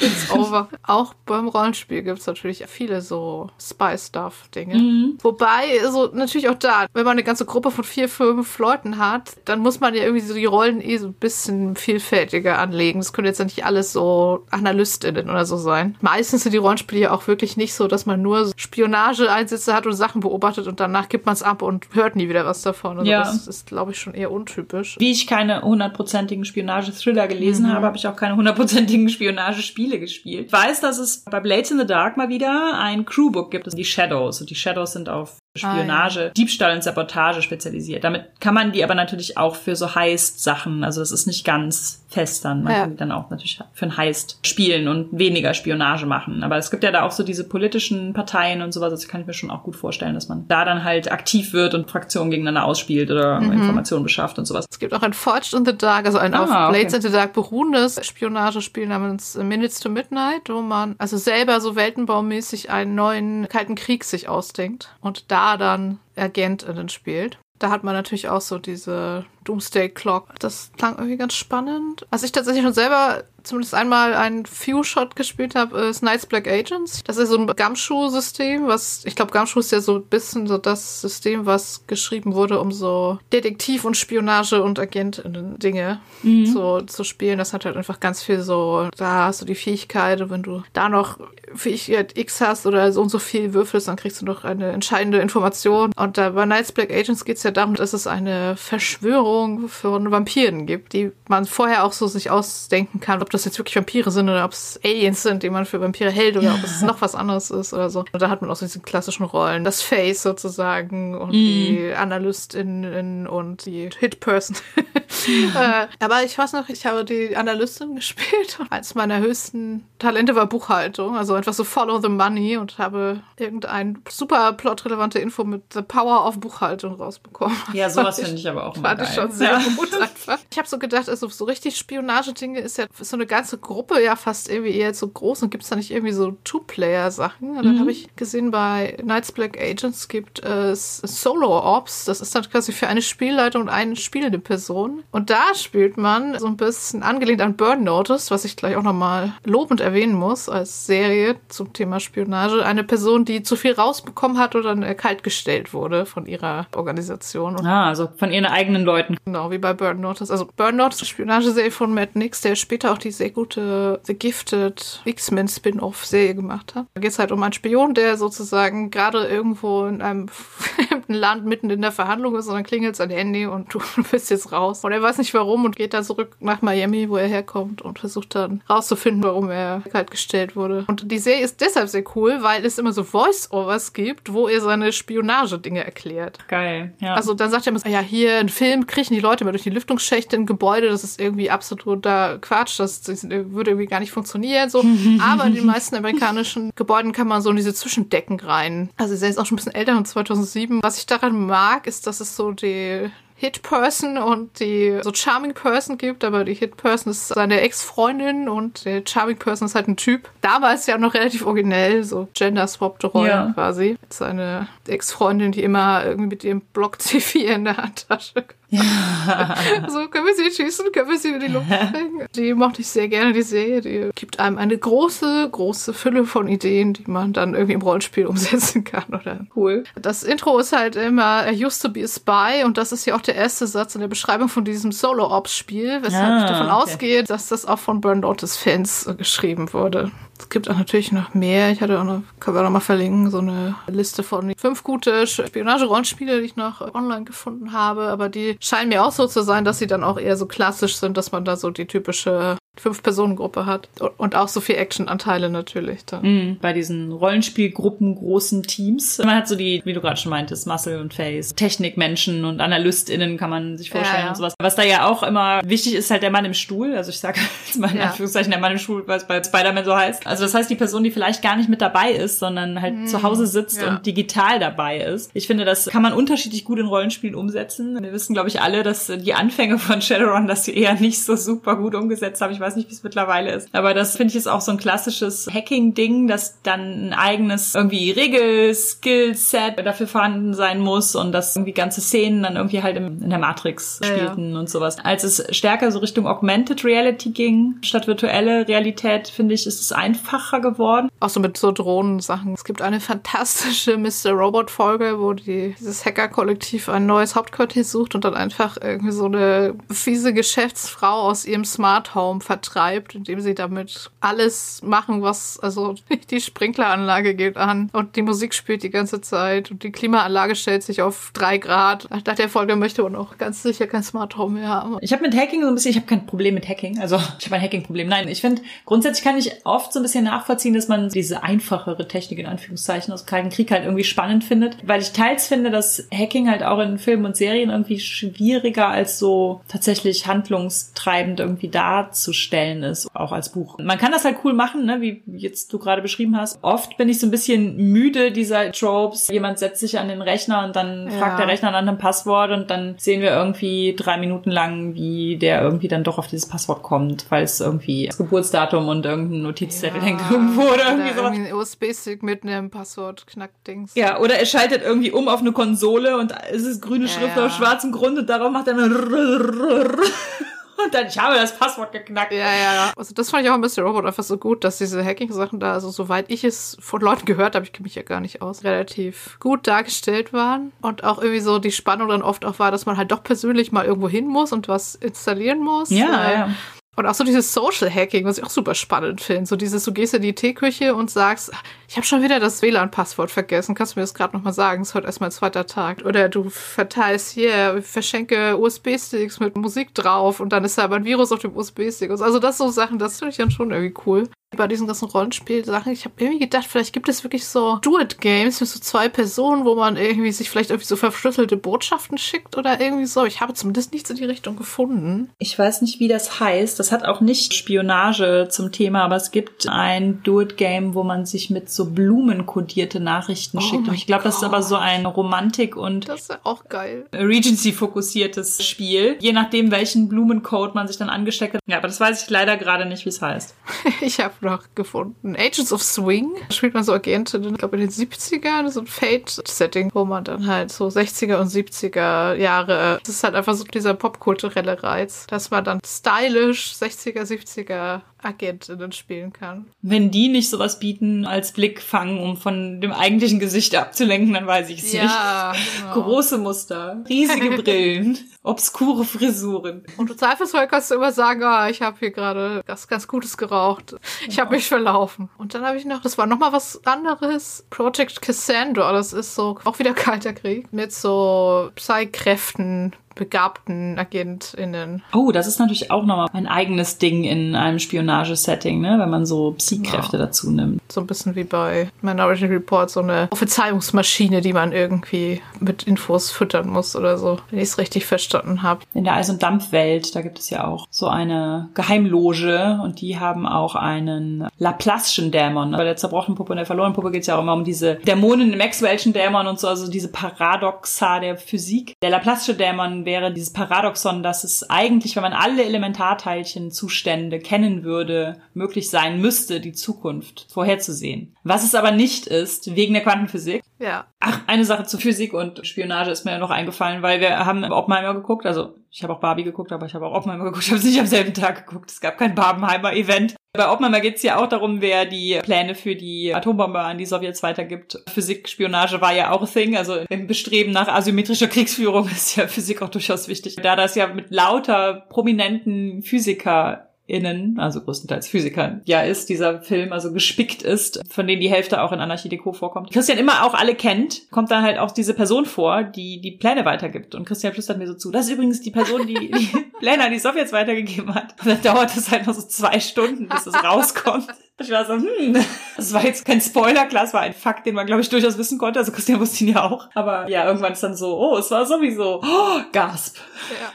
[0.00, 0.68] It's over.
[0.82, 5.14] Auch beim Rollenspiel gibt's natürlich viele so Spy-Stuff-Dinge.
[5.22, 9.36] Wobei, so natürlich auch da, wenn man eine ganze Gruppe von vier, fünf Leuten hat,
[9.44, 13.00] dann muss man ja irgendwie so die Rollen eh so ein bisschen vielfältiger anlegen.
[13.00, 15.96] Das können jetzt ja nicht alles so AnalystInnen oder so sein.
[16.00, 19.92] Meistens sind die Rollenspiele ja auch wirklich nicht so, dass man nur Spionage-Einsätze hat und
[19.94, 22.98] Sachen beobachtet und danach gibt man es ab und hört nie wieder was davon.
[22.98, 23.20] Also Ja.
[23.24, 24.96] das ist, glaube ich, schon eher untypisch.
[24.98, 30.46] Wie ich keine hundertprozentigen Spionage-Thriller gelesen habe, habe ich auch keine hundertprozentigen Spionagespiele gespielt.
[30.46, 33.74] Ich weiß, dass es bei Blades in the Dark mal wieder ein Crewbook gibt, das
[33.74, 34.40] die Shadows.
[34.40, 36.30] Und die Shadows sind auf Spionage, ah, ja.
[36.30, 38.04] Diebstahl und Sabotage spezialisiert.
[38.04, 42.04] Damit kann man die aber natürlich auch für so Heist-Sachen, also das ist nicht ganz
[42.08, 42.62] fest dann.
[42.62, 42.80] Man ja.
[42.80, 46.42] kann die dann auch natürlich für ein Heist spielen und weniger Spionage machen.
[46.42, 49.26] Aber es gibt ja da auch so diese politischen Parteien und sowas, das kann ich
[49.26, 52.64] mir schon auch gut vorstellen, dass man da dann halt aktiv wird und Fraktionen gegeneinander
[52.64, 53.52] ausspielt oder mhm.
[53.52, 54.66] Informationen beschafft und sowas.
[54.70, 56.96] Es gibt auch ein Forged in the Dark, also ein ah, auf Blades okay.
[56.96, 62.70] in the Dark beruhendes Spionagespiel namens Minutes to Midnight, wo man also selber so weltenbaumäßig
[62.70, 67.38] einen neuen Kalten Krieg sich ausdenkt und da dann Agentinnen spielt.
[67.58, 70.38] Da hat man natürlich auch so diese Doomsday Clock.
[70.38, 72.06] Das klang irgendwie ganz spannend.
[72.10, 77.02] Was ich tatsächlich schon selber zumindest einmal einen Few-Shot gespielt habe, ist Knights Black Agents.
[77.04, 80.58] Das ist so ein Gumshoe-System, was, ich glaube, Gumshoe ist ja so ein bisschen so
[80.58, 86.46] das System, was geschrieben wurde, um so Detektiv und Spionage und Agentinnen-Dinge mhm.
[86.46, 87.38] so, zu spielen.
[87.38, 90.88] Das hat halt einfach ganz viel so, da hast du die Fähigkeit, wenn du da
[90.88, 91.18] noch
[91.54, 95.18] Fähigkeit X hast oder so und so viel würfelst, dann kriegst du noch eine entscheidende
[95.18, 95.92] Information.
[95.96, 99.37] Und da bei Knights Black Agents geht es ja darum, dass es eine Verschwörung
[99.68, 103.76] von Vampiren gibt, die man vorher auch so sich ausdenken kann, ob das jetzt wirklich
[103.76, 106.82] Vampire sind oder ob es Aliens sind, die man für Vampire hält oder ob es
[106.82, 108.04] noch was anderes ist oder so.
[108.12, 109.64] Und da hat man auch so diese klassischen Rollen.
[109.64, 111.32] Das Face sozusagen und mm.
[111.32, 114.56] die Analystin und die Hit-Person.
[114.76, 120.34] äh, aber ich weiß noch, ich habe die Analystin gespielt und eins meiner höchsten Talente
[120.34, 121.16] war Buchhaltung.
[121.16, 126.26] Also einfach so follow the money und habe irgendein super plotrelevante Info mit The Power
[126.26, 127.56] of Buchhaltung rausbekommen.
[127.72, 129.06] Ja, sowas finde ich aber auch Fand geil.
[129.18, 130.38] Ich schon sehr gut einfach.
[130.50, 134.16] Ich habe so gedacht, also so richtig Spionage-Dinge ist ja so eine ganze Gruppe ja
[134.16, 137.56] fast irgendwie eher so groß und gibt es da nicht irgendwie so Two-Player-Sachen?
[137.56, 137.80] Und dann mhm.
[137.80, 142.04] habe ich gesehen, bei Knights Black Agents gibt es Solo-Ops.
[142.04, 145.02] Das ist dann quasi für eine Spielleitung und eine spielende Person.
[145.10, 148.82] Und da spielt man so ein bisschen angelehnt an Burn Notice, was ich gleich auch
[148.82, 152.64] nochmal lobend erwähnen muss als Serie zum Thema Spionage.
[152.64, 157.64] Eine Person, die zu viel rausbekommen hat oder dann kaltgestellt wurde von ihrer Organisation.
[157.66, 159.07] Ah, also von ihren eigenen Leuten.
[159.24, 160.30] Genau, wie bei Burn Notice.
[160.30, 165.02] Also Burn Notice, Spionageserie von Matt Nix, der später auch die sehr gute The Gifted
[165.04, 166.86] X-Men Spin-off-Serie gemacht hat.
[166.94, 171.46] Da geht es halt um einen Spion, der sozusagen gerade irgendwo in einem fremden Land
[171.46, 174.84] mitten in der Verhandlung ist und dann klingelt sein Handy und du bist jetzt raus.
[174.84, 177.98] Und er weiß nicht warum und geht dann zurück nach Miami, wo er herkommt und
[177.98, 180.84] versucht dann rauszufinden, warum er kalt gestellt wurde.
[180.88, 184.60] Und die Serie ist deshalb sehr cool, weil es immer so Voice-Overs gibt, wo er
[184.60, 186.38] seine Spionage-Dinge erklärt.
[186.48, 187.14] Geil, ja.
[187.14, 189.70] Also dann sagt er immer, ja, hier ein Film kriechen die Leute mal durch die
[189.70, 194.68] Lüftungsschächte im Gebäude, das ist irgendwie absoluter Quatsch, das, das würde irgendwie gar nicht funktionieren,
[194.70, 194.84] so.
[195.20, 198.90] Aber in den meisten amerikanischen Gebäuden kann man so in diese Zwischendecken rein.
[198.96, 200.82] Also sie ist auch schon ein bisschen älter, und 2007.
[200.82, 203.08] Was ich daran mag, ist, dass es so die
[203.40, 209.02] Hit-Person und die so Charming Person gibt, aber die Hit-Person ist seine Ex-Freundin und der
[209.06, 210.28] Charming Person ist halt ein Typ.
[210.40, 213.52] Damals ja noch relativ originell, so gender-swapped Rollen ja.
[213.54, 213.96] quasi.
[214.08, 219.54] Seine Ex-Freundin, die immer irgendwie mit ihrem Block C4 in der Handtasche ja.
[219.88, 220.92] so, können wir sie schießen?
[220.92, 222.26] Können wir sie in die Luft bringen?
[222.34, 223.80] Die mochte ich sehr gerne, die Serie.
[223.80, 228.26] Die gibt einem eine große, große Fülle von Ideen, die man dann irgendwie im Rollenspiel
[228.26, 229.04] umsetzen kann.
[229.08, 229.84] Oder cool.
[230.00, 233.16] Das Intro ist halt immer I used to be a spy und das ist ja
[233.16, 236.74] auch der erste Satz in der Beschreibung von diesem Solo-Ops-Spiel, weshalb ah, ich davon okay.
[236.74, 240.10] ausgehe, dass das auch von Burn Notice-Fans geschrieben wurde.
[240.38, 241.70] Es gibt auch natürlich noch mehr.
[241.70, 245.26] Ich hatte auch noch, können wir noch mal verlinken, so eine Liste von fünf gute
[245.26, 248.08] Spionage-Rollenspiele, die ich noch online gefunden habe.
[248.08, 250.96] Aber die scheinen mir auch so zu sein, dass sie dann auch eher so klassisch
[250.96, 253.88] sind, dass man da so die typische Fünf-Personen-Gruppe hat.
[254.16, 256.22] Und auch so viel Action-Anteile natürlich dann.
[256.22, 259.18] Mhm, bei diesen Rollenspielgruppen, großen Teams.
[259.18, 263.36] Man hat so die, wie du gerade schon meintest, Muscle und Face, Technikmenschen und AnalystInnen
[263.36, 264.28] kann man sich vorstellen ja, ja.
[264.30, 264.54] und sowas.
[264.60, 266.94] Was da ja auch immer wichtig ist, halt der Mann im Stuhl.
[266.94, 268.04] Also ich sage jetzt mal in ja.
[268.04, 270.26] Anführungszeichen der Mann im Stuhl, weil es bei Spider-Man so heißt.
[270.26, 273.06] Also das heißt, die Person, die vielleicht gar nicht mit dabei ist, sondern halt mhm.
[273.06, 275.30] zu Hause sitzt und digital dabei ist.
[275.34, 277.98] Ich finde, das kann man unterschiedlich gut in Rollenspielen umsetzen.
[278.00, 281.36] Wir wissen, glaube ich, alle, dass die Anfänge von Shadowrun, dass sie eher nicht so
[281.36, 282.52] super gut umgesetzt haben.
[282.52, 283.68] Ich weiß nicht, wie es mittlerweile ist.
[283.72, 288.10] Aber das finde ich ist auch so ein klassisches Hacking-Ding, dass dann ein eigenes irgendwie
[288.10, 293.30] Regel-Skill-Set dafür vorhanden sein muss und dass irgendwie ganze Szenen dann irgendwie halt im, in
[293.30, 294.58] der Matrix spielten ja.
[294.58, 294.98] und sowas.
[295.02, 299.92] Als es stärker so Richtung Augmented Reality ging, statt virtuelle Realität, finde ich, ist es
[299.92, 301.08] einfacher geworden.
[301.20, 302.54] Auch so mit so Drohnen-Sachen.
[302.54, 304.32] Es gibt eine fantastische Mr.
[304.32, 309.74] Robot-Folge, wo die, dieses Hacker-Kollektiv ein neues Hauptquartier sucht und dann einfach irgendwie so eine
[309.90, 315.96] fiese Geschäftsfrau aus ihrem Smart Home vertreibt, indem sie damit alles machen, was, also
[316.30, 320.82] die Sprinkleranlage geht an und die Musik spielt die ganze Zeit und die Klimaanlage stellt
[320.82, 322.08] sich auf drei Grad.
[322.10, 324.96] Nach der Folge möchte man auch ganz sicher kein Smart Home mehr haben.
[325.02, 327.44] Ich habe mit Hacking so ein bisschen, ich habe kein Problem mit Hacking, also ich
[327.44, 328.08] habe ein Hacking-Problem.
[328.08, 332.08] Nein, ich finde, grundsätzlich kann ich oft so ein bisschen nachvollziehen, dass man diese einfachere
[332.08, 336.08] Technik in Anführungszeichen aus Kalten Krieg halt irgendwie spannend findet, weil ich teils finde, dass
[336.14, 342.37] Hacking halt auch in Filmen und Serien irgendwie schwieriger als so tatsächlich handlungstreibend irgendwie darzustellen
[342.82, 343.78] ist, auch als Buch.
[343.78, 346.58] Man kann das halt cool machen, ne, wie jetzt du gerade beschrieben hast.
[346.62, 349.28] Oft bin ich so ein bisschen müde dieser Tropes.
[349.28, 351.18] Jemand setzt sich an den Rechner und dann ja.
[351.18, 355.36] fragt der Rechner nach einem Passwort und dann sehen wir irgendwie drei Minuten lang, wie
[355.36, 359.42] der irgendwie dann doch auf dieses Passwort kommt, weil es irgendwie das Geburtsdatum und irgendein
[359.42, 361.32] Notizzettel ja, hängt irgendwo oder irgendwie sowas.
[361.32, 363.94] Irgendwie ein USB-Stick mit einem Passwort-Knackdings.
[363.94, 367.46] Ja, oder er schaltet irgendwie um auf eine Konsole und es ist grüne Schrift ja,
[367.46, 368.88] auf schwarzem Grund und darauf macht er eine
[370.82, 372.32] und dann, ich habe das Passwort geknackt.
[372.32, 372.92] Ja, ja, ja.
[372.96, 375.72] Also das fand ich auch ein bisschen Robot einfach so gut, dass diese Hacking-Sachen da,
[375.72, 378.64] also soweit ich es von Leuten gehört habe, ich kenne mich ja gar nicht aus,
[378.64, 380.72] relativ gut dargestellt waren.
[380.80, 383.72] Und auch irgendwie so die Spannung dann oft auch war, dass man halt doch persönlich
[383.72, 385.90] mal irgendwo hin muss und was installieren muss.
[385.90, 386.50] Ja, ja.
[386.98, 389.46] Und auch so dieses Social Hacking, was ich auch super spannend finde.
[389.46, 391.52] So dieses, du gehst in die Teeküche und sagst,
[391.88, 393.76] ich habe schon wieder das WLAN-Passwort vergessen.
[393.76, 394.80] Kannst du mir das gerade nochmal sagen?
[394.80, 396.04] Das ist heute erst mein zweiter Tag.
[396.04, 401.04] Oder du verteilst hier, verschenke USB-Sticks mit Musik drauf und dann ist da aber ein
[401.04, 402.10] Virus auf dem USB-Stick.
[402.10, 405.92] Also das so Sachen, das finde ich dann schon irgendwie cool bei diesen ganzen Rollenspiel-Sachen,
[405.92, 409.74] ich habe irgendwie gedacht, vielleicht gibt es wirklich so Do-It-Games mit so zwei Personen, wo
[409.74, 413.26] man irgendwie sich vielleicht irgendwie so verschlüsselte Botschaften schickt oder irgendwie so.
[413.26, 415.30] Ich habe zumindest nichts in die Richtung gefunden.
[415.38, 416.78] Ich weiß nicht, wie das heißt.
[416.78, 421.50] Das hat auch nicht Spionage zum Thema, aber es gibt ein Do-It-Game, wo man sich
[421.50, 423.86] mit so blumenkodierte Nachrichten oh schickt.
[423.86, 427.06] Und ich glaube, das ist aber so ein Romantik- und das ist auch geil.
[427.12, 429.18] Regency-fokussiertes Spiel.
[429.20, 431.60] Je nachdem, welchen Blumencode man sich dann angesteckt hat.
[431.66, 433.54] Ja, aber das weiß ich leider gerade nicht, wie es heißt.
[434.00, 435.36] ich habe noch gefunden.
[435.36, 436.30] Agents of Swing.
[436.50, 440.46] Spielt man so Agentinnen, ich glaube in den 70ern, so ein Fate-Setting, wo man dann
[440.46, 445.50] halt so 60er und 70er Jahre, das ist halt einfach so dieser popkulturelle Reiz, dass
[445.50, 449.66] man dann stylisch 60er, 70er Agentinnen spielen kann.
[449.82, 454.70] Wenn die nicht sowas bieten als Blickfang, um von dem eigentlichen Gesicht abzulenken, dann weiß
[454.70, 455.80] ich es ja, nicht.
[455.80, 456.02] Genau.
[456.02, 459.84] Große Muster, riesige Brillen, obskure Frisuren.
[459.96, 463.36] Und im Zweifelsfall kannst du immer sagen, ah, ich habe hier gerade was ganz Gutes
[463.36, 463.94] geraucht.
[464.20, 464.42] Ich genau.
[464.42, 465.28] habe mich verlaufen.
[465.38, 468.92] Und dann habe ich noch, das war noch mal was anderes, Project Cassandra.
[468.92, 475.02] Das ist so auch wieder kalter Krieg mit so Psy-Kräften begabten AgentInnen.
[475.12, 478.96] Oh, das ist natürlich auch nochmal ein eigenes Ding in einem Spionagesetting, ne?
[478.98, 480.80] wenn man so Psy-Kräfte dazu nimmt.
[480.90, 486.30] So ein bisschen wie bei Minority Report, so eine Verzeihungsmaschine, die man irgendwie mit Infos
[486.30, 488.80] füttern muss oder so, wenn ich es richtig verstanden habe.
[488.94, 493.18] In der Eis- und Dampfwelt, da gibt es ja auch so eine Geheimloge und die
[493.18, 495.72] haben auch einen Laplace'schen Dämon.
[495.72, 497.96] Bei der zerbrochenen Puppe und der verlorenen Puppe geht es ja auch immer um diese
[497.96, 501.94] Dämonen im Maxwell'schen Dämon und so, also diese Paradoxa der Physik.
[502.00, 508.42] Der Laplace'sche Dämon wäre dieses Paradoxon, dass es eigentlich, wenn man alle Elementarteilchenzustände kennen würde,
[508.52, 511.34] möglich sein müsste, die Zukunft vorherzusehen.
[511.42, 513.62] Was es aber nicht ist, wegen der Quantenphysik.
[513.78, 514.04] Ja.
[514.20, 518.12] Ach, eine Sache zu Physik und Spionage ist mir noch eingefallen, weil wir haben Oppenheimer
[518.12, 520.64] geguckt, also ich habe auch Barbie geguckt, aber ich habe auch Oppenheimer geguckt.
[520.64, 521.90] Ich habe es nicht am selben Tag geguckt.
[521.90, 523.36] Es gab kein Barbenheimer-Event.
[523.58, 527.06] Bei Oppenheimer geht es ja auch darum, wer die Pläne für die Atombombe an die
[527.06, 527.98] Sowjets weitergibt.
[528.08, 529.76] Physik-Spionage war ja auch Thing.
[529.76, 533.56] Also im Bestreben nach asymmetrischer Kriegsführung ist ja Physik auch durchaus wichtig.
[533.56, 539.92] Da das ja mit lauter prominenten Physiker innen, also größtenteils Physikern, ja ist, dieser Film
[539.92, 542.90] also gespickt ist, von denen die Hälfte auch in Anarchie Deco vorkommt.
[542.90, 546.66] Christian immer auch alle kennt, kommt dann halt auch diese Person vor, die die Pläne
[546.66, 547.14] weitergibt.
[547.14, 549.48] Und Christian flüstert mir so zu, das ist übrigens die Person, die die
[549.80, 551.34] Pläne an die Sowjets weitergegeben hat.
[551.40, 554.28] Und dann dauert es halt noch so zwei Stunden, bis es rauskommt.
[554.60, 555.36] Ich war so, hm,
[555.76, 558.36] das war jetzt kein Spoiler, klar, es war ein Fakt, den man, glaube ich, durchaus
[558.36, 558.80] wissen konnte.
[558.80, 559.88] Also Christian wusste ihn ja auch.
[559.94, 563.16] Aber ja, irgendwann ist dann so, oh, es war sowieso, oh, Gasp.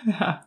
[0.05, 0.13] Ja.
[0.19, 0.45] ja.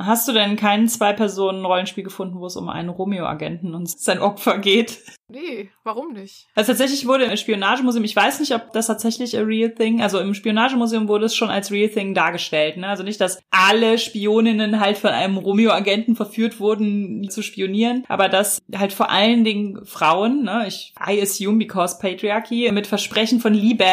[0.00, 5.02] Hast du denn kein Zwei-Personen-Rollenspiel gefunden, wo es um einen Romeo-Agenten und sein Opfer geht?
[5.30, 6.46] Nee, warum nicht?
[6.54, 10.20] Also tatsächlich wurde im Spionagemuseum, ich weiß nicht, ob das tatsächlich a real thing, also
[10.20, 12.88] im Spionagemuseum wurde es schon als real thing dargestellt, ne?
[12.88, 18.62] Also nicht, dass alle Spioninnen halt von einem Romeo-Agenten verführt wurden, zu spionieren, aber dass
[18.74, 20.64] halt vor allen Dingen Frauen, ne?
[20.66, 23.84] Ich, I assume because Patriarchy, mit Versprechen von Liebe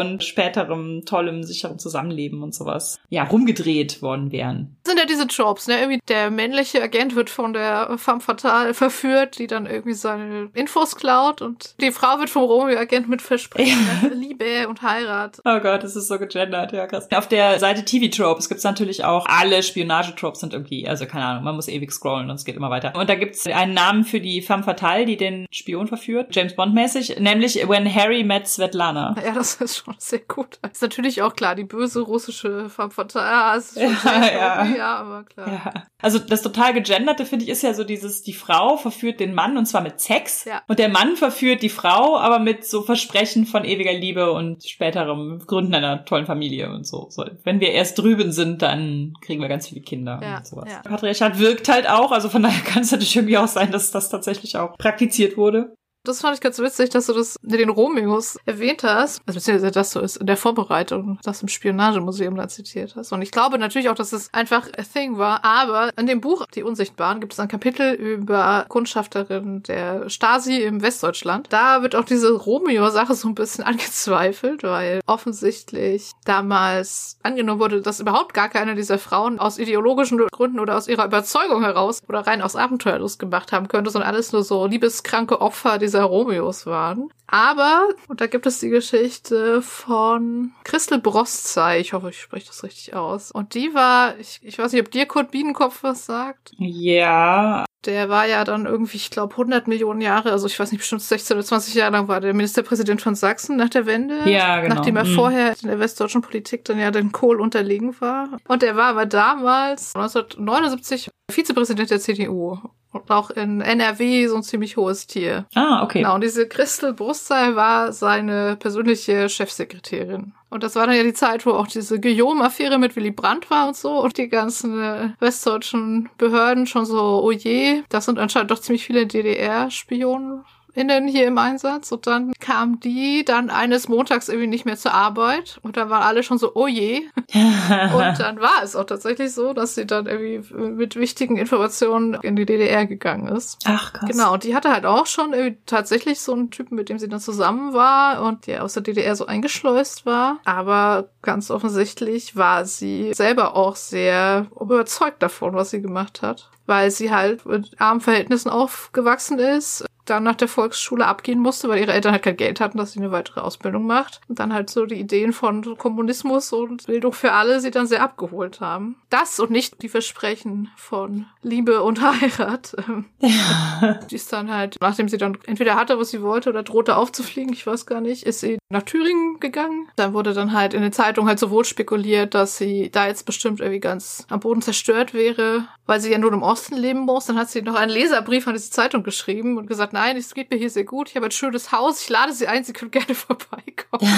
[0.00, 4.78] und späterem tollem, sicherem Zusammenleben und sowas, ja, rumgedreht worden wären.
[4.84, 5.80] Das sind ja diese Tropes, ne?
[5.80, 10.77] Irgendwie der männliche Agent wird von der femme fatale verführt, die dann irgendwie seine Info
[10.78, 13.78] Infos klaut und die Frau wird vom Romeo-Agent mit Versprechen.
[14.14, 15.40] Liebe und Heirat.
[15.44, 17.08] Oh Gott, das ist so gegendert, ja krass.
[17.10, 21.42] Auf der Seite TV Tropes gibt's natürlich auch alle Spionage-Tropes sind irgendwie, also keine Ahnung,
[21.42, 22.94] man muss ewig scrollen und es geht immer weiter.
[22.94, 26.74] Und da gibt's einen Namen für die femme fatale, die den Spion verführt, James Bond
[26.74, 29.16] mäßig, nämlich When Harry Met Svetlana.
[29.24, 30.60] Ja, das ist schon sehr gut.
[30.70, 33.26] Ist natürlich auch klar, die böse russische femme fatale.
[33.26, 34.76] Ja, ist schon ja, ja.
[34.76, 35.48] ja, aber klar.
[35.48, 35.82] Ja.
[36.00, 39.56] Also das total gegenderte finde ich ist ja so dieses, die Frau verführt den Mann
[39.56, 40.62] und zwar mit Sex ja.
[40.68, 45.42] Und der Mann verführt die Frau, aber mit so Versprechen von ewiger Liebe und späterem
[45.46, 47.06] Gründen einer tollen Familie und so.
[47.08, 47.24] so.
[47.42, 50.36] Wenn wir erst drüben sind, dann kriegen wir ganz viele Kinder ja.
[50.36, 50.68] und sowas.
[50.70, 50.82] Ja.
[50.82, 54.10] Patriarchat wirkt halt auch, also von daher kann es natürlich irgendwie auch sein, dass das
[54.10, 55.74] tatsächlich auch praktiziert wurde.
[56.04, 59.20] Das fand ich ganz witzig, dass du das mit den Romeos erwähnt hast.
[59.26, 63.12] Also beziehungsweise, dass du es in der Vorbereitung das im Spionagemuseum da zitiert hast.
[63.12, 65.44] Und ich glaube natürlich auch, dass es einfach a thing war.
[65.44, 70.82] Aber in dem Buch Die Unsichtbaren gibt es ein Kapitel über Kundschafterin der Stasi im
[70.82, 71.48] Westdeutschland.
[71.50, 78.00] Da wird auch diese Romeo-Sache so ein bisschen angezweifelt, weil offensichtlich damals angenommen wurde, dass
[78.00, 82.40] überhaupt gar keine dieser Frauen aus ideologischen Gründen oder aus ihrer Überzeugung heraus oder rein
[82.40, 87.10] aus Abenteuerlust gemacht haben könnte, sondern alles nur so liebeskranke Opfer dieser dieser Romeos waren.
[87.26, 92.62] Aber, und da gibt es die Geschichte von Christel Broszei, ich hoffe, ich spreche das
[92.62, 93.30] richtig aus.
[93.30, 96.52] Und die war, ich, ich weiß nicht, ob dir Kurt Biedenkopf was sagt.
[96.56, 97.66] Ja.
[97.84, 101.02] Der war ja dann irgendwie, ich glaube, 100 Millionen Jahre, also ich weiß nicht, bestimmt
[101.02, 104.28] 16 oder 20 Jahre lang war der Ministerpräsident von Sachsen nach der Wende.
[104.28, 104.76] Ja, genau.
[104.76, 105.14] Nachdem er mhm.
[105.14, 108.38] vorher in der westdeutschen Politik dann ja den Kohl unterlegen war.
[108.48, 112.58] Und er war aber damals 1979 Vizepräsident der CDU
[112.92, 115.46] und auch in NRW so ein ziemlich hohes Tier.
[115.54, 115.98] Ah, okay.
[115.98, 120.32] Genau, und diese Christel Brustseil war seine persönliche Chefsekretärin.
[120.50, 123.68] Und das war dann ja die Zeit, wo auch diese Guillaume-Affäre mit Willy Brandt war
[123.68, 124.02] und so.
[124.02, 128.86] Und die ganzen äh, westdeutschen Behörden schon so, oh je, das sind anscheinend doch ziemlich
[128.86, 130.44] viele DDR-Spionen
[130.78, 134.94] innen hier im Einsatz und dann kam die dann eines Montags irgendwie nicht mehr zur
[134.94, 137.02] Arbeit und dann waren alle schon so, oh je.
[137.34, 142.36] und dann war es auch tatsächlich so, dass sie dann irgendwie mit wichtigen Informationen in
[142.36, 143.58] die DDR gegangen ist.
[143.64, 144.08] Ach krass.
[144.08, 147.08] Genau, und die hatte halt auch schon irgendwie tatsächlich so einen Typen, mit dem sie
[147.08, 150.38] dann zusammen war und der aus der DDR so eingeschleust war.
[150.44, 156.90] Aber ganz offensichtlich war sie selber auch sehr überzeugt davon, was sie gemacht hat weil
[156.90, 161.92] sie halt mit armen Verhältnissen aufgewachsen ist, dann nach der Volksschule abgehen musste, weil ihre
[161.92, 164.20] Eltern halt kein Geld hatten, dass sie eine weitere Ausbildung macht.
[164.28, 168.02] Und dann halt so die Ideen von Kommunismus und Bildung für alle sie dann sehr
[168.02, 168.96] abgeholt haben.
[169.10, 172.76] Das und nicht die Versprechen von Liebe und Heirat.
[173.20, 174.00] Ja.
[174.10, 177.52] Die ist dann halt, nachdem sie dann entweder hatte, was sie wollte, oder drohte aufzufliegen,
[177.52, 179.88] ich weiß gar nicht, ist sie nach Thüringen gegangen.
[179.96, 183.60] Dann wurde dann halt in den Zeitungen halt sowohl spekuliert, dass sie da jetzt bestimmt
[183.60, 187.26] irgendwie ganz am Boden zerstört wäre, weil sie ja nur im Osten leben muss.
[187.26, 190.50] Dann hat sie noch einen Leserbrief an diese Zeitung geschrieben und gesagt, nein, es geht
[190.50, 192.90] mir hier sehr gut, ich habe ein schönes Haus, ich lade Sie ein, Sie können
[192.90, 194.08] gerne vorbeikommen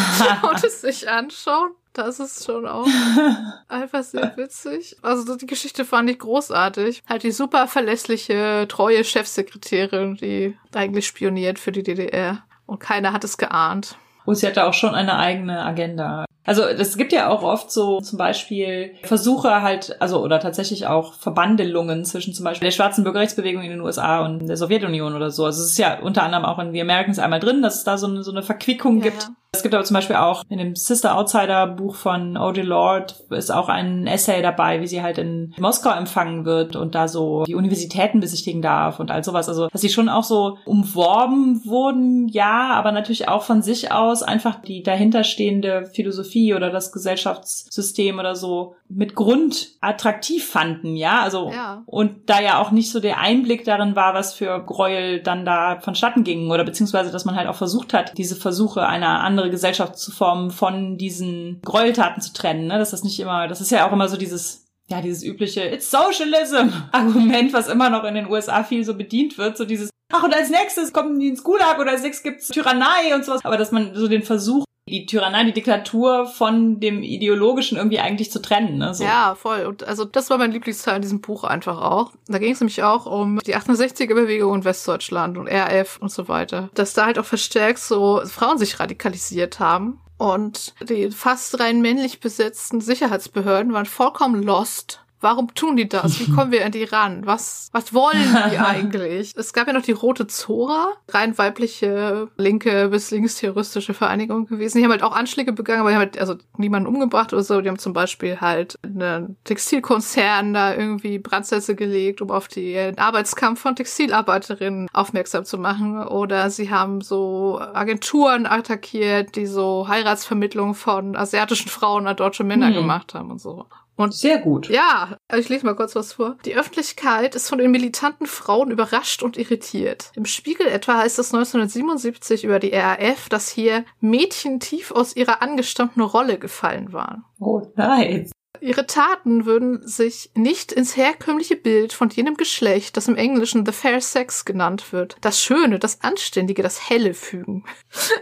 [0.42, 1.70] und es sich anschauen.
[1.92, 2.86] Das ist schon auch
[3.68, 4.96] einfach sehr witzig.
[5.02, 7.02] Also die Geschichte fand ich großartig.
[7.08, 12.44] Halt die super verlässliche, treue Chefsekretärin, die eigentlich spioniert für die DDR.
[12.66, 13.96] Und keiner hat es geahnt.
[14.24, 16.26] Und sie hatte auch schon eine eigene Agenda.
[16.44, 21.14] Also es gibt ja auch oft so zum Beispiel Versuche halt, also oder tatsächlich auch
[21.14, 25.44] Verbandelungen zwischen zum Beispiel der schwarzen Bürgerrechtsbewegung in den USA und der Sowjetunion oder so.
[25.44, 27.98] Also es ist ja unter anderem auch in The Americans einmal drin, dass es da
[27.98, 29.10] so eine, so eine Verquickung ja.
[29.10, 29.28] gibt.
[29.52, 32.64] Es gibt aber zum Beispiel auch in dem Sister Outsider Buch von O.J.
[32.64, 37.08] Lord ist auch ein Essay dabei, wie sie halt in Moskau empfangen wird und da
[37.08, 39.48] so die Universitäten besichtigen darf und all sowas.
[39.48, 44.22] Also, dass sie schon auch so umworben wurden, ja, aber natürlich auch von sich aus
[44.22, 51.20] einfach die dahinterstehende Philosophie oder das Gesellschaftssystem oder so mit Grund attraktiv fanden, ja.
[51.22, 51.82] Also, ja.
[51.86, 55.78] und da ja auch nicht so der Einblick darin war, was für Gräuel dann da
[55.80, 59.96] vonstatten gingen oder beziehungsweise, dass man halt auch versucht hat, diese Versuche einer andere Gesellschaft
[59.96, 62.66] zu formen, von diesen Gräueltaten zu trennen.
[62.66, 62.78] Ne?
[62.78, 65.88] Dass das nicht immer, das ist ja auch immer so dieses ja, dieses übliche It's
[65.88, 70.24] Socialism Argument, was immer noch in den USA viel so bedient wird, so dieses Ach,
[70.24, 73.44] und als nächstes kommen die ins Gulag oder als nächstes gibt's Tyrannei und sowas.
[73.44, 78.30] Aber dass man so den Versuch die Tyrannei, die Diktatur von dem Ideologischen irgendwie eigentlich
[78.30, 78.78] zu trennen.
[78.78, 78.94] Ne?
[78.94, 79.04] So.
[79.04, 79.66] Ja, voll.
[79.66, 82.12] Und also das war mein Lieblingsteil in diesem Buch einfach auch.
[82.26, 86.70] Da ging es nämlich auch um die 68er-Bewegung in Westdeutschland und RF und so weiter.
[86.74, 90.00] Dass da halt auch verstärkt so Frauen sich radikalisiert haben.
[90.18, 96.18] Und die fast rein männlich besetzten Sicherheitsbehörden waren vollkommen lost Warum tun die das?
[96.18, 97.26] Wie kommen wir an die ran?
[97.26, 99.34] Was, was wollen die eigentlich?
[99.36, 104.78] es gab ja noch die Rote Zora, rein weibliche, linke bis linksterroristische Vereinigung gewesen.
[104.78, 107.60] Die haben halt auch Anschläge begangen, aber die haben halt also niemanden umgebracht oder so.
[107.60, 113.60] Die haben zum Beispiel halt einen Textilkonzern da irgendwie Brandsätze gelegt, um auf den Arbeitskampf
[113.60, 116.02] von Textilarbeiterinnen aufmerksam zu machen.
[116.06, 122.68] Oder sie haben so Agenturen attackiert, die so Heiratsvermittlung von asiatischen Frauen an deutsche Männer
[122.68, 122.74] hm.
[122.74, 123.66] gemacht haben und so.
[124.00, 124.70] Und sehr gut.
[124.70, 126.38] Ja, ich lese mal kurz was vor.
[126.46, 130.10] Die Öffentlichkeit ist von den militanten Frauen überrascht und irritiert.
[130.16, 135.42] Im Spiegel etwa heißt es 1977 über die RAF, dass hier Mädchen tief aus ihrer
[135.42, 137.24] angestammten Rolle gefallen waren.
[137.38, 138.30] Oh, nice.
[138.62, 143.72] Ihre Taten würden sich nicht ins herkömmliche Bild von jenem Geschlecht, das im Englischen the
[143.72, 147.64] fair sex genannt wird, das Schöne, das Anständige, das Helle fügen.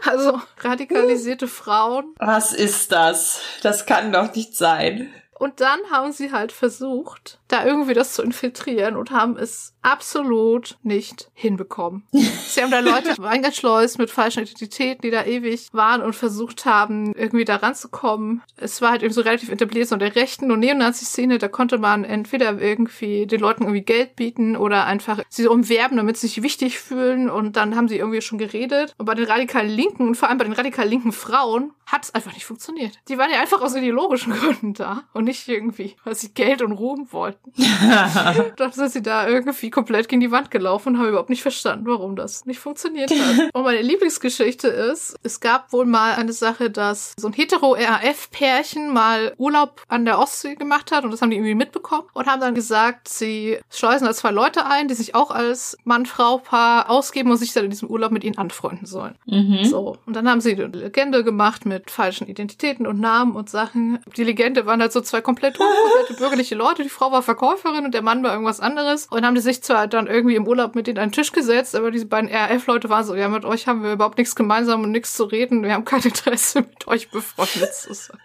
[0.04, 2.14] Also radikalisierte Frauen.
[2.18, 3.40] Was ist das?
[3.62, 5.12] Das kann doch nicht sein.
[5.38, 10.76] Und dann haben sie halt versucht, da irgendwie das zu infiltrieren und haben es absolut
[10.82, 12.02] nicht hinbekommen.
[12.12, 17.14] Sie haben da Leute reingeschleust mit falschen Identitäten, die da ewig waren und versucht haben,
[17.14, 18.42] irgendwie da ranzukommen.
[18.56, 21.78] Es war halt eben so relativ etabliert, so in der rechten und Neonazi-Szene, da konnte
[21.78, 26.42] man entweder irgendwie den Leuten irgendwie Geld bieten oder einfach sie umwerben, damit sie sich
[26.42, 28.94] wichtig fühlen und dann haben sie irgendwie schon geredet.
[28.98, 32.14] Und bei den radikalen Linken und vor allem bei den radikal linken Frauen hat es
[32.14, 32.98] einfach nicht funktioniert.
[33.08, 36.72] Die waren ja einfach aus ideologischen Gründen da und nicht irgendwie, weil sie Geld und
[36.72, 37.52] Ruhm wollten.
[38.56, 41.86] dann sind sie da irgendwie komplett gegen die Wand gelaufen und habe überhaupt nicht verstanden,
[41.86, 43.48] warum das nicht funktioniert hat.
[43.54, 49.34] Und meine Lieblingsgeschichte ist, es gab wohl mal eine Sache, dass so ein hetero-RAF-Pärchen mal
[49.38, 52.54] Urlaub an der Ostsee gemacht hat und das haben die irgendwie mitbekommen und haben dann
[52.54, 57.52] gesagt, sie schleusen da zwei Leute ein, die sich auch als Mann-Frau-Paar ausgeben und sich
[57.52, 59.16] dann in diesem Urlaub mit ihnen anfreunden sollen.
[59.26, 59.64] Mhm.
[59.64, 59.96] So.
[60.06, 63.98] Und dann haben sie eine Legende gemacht mit falschen Identitäten und Namen und Sachen.
[64.16, 66.82] Die Legende waren halt so zwei komplett komplette bürgerliche Leute.
[66.82, 69.06] Die Frau war Verkäuferin und der Mann war irgendwas anderes.
[69.06, 71.74] Und haben die sich zwar dann irgendwie im Urlaub mit denen an den Tisch gesetzt,
[71.74, 74.90] aber diese beiden RAF-Leute waren so, ja, mit euch haben wir überhaupt nichts gemeinsam und
[74.90, 75.62] nichts zu reden.
[75.62, 78.18] Wir haben kein Interesse, mit euch befreundet zu sein.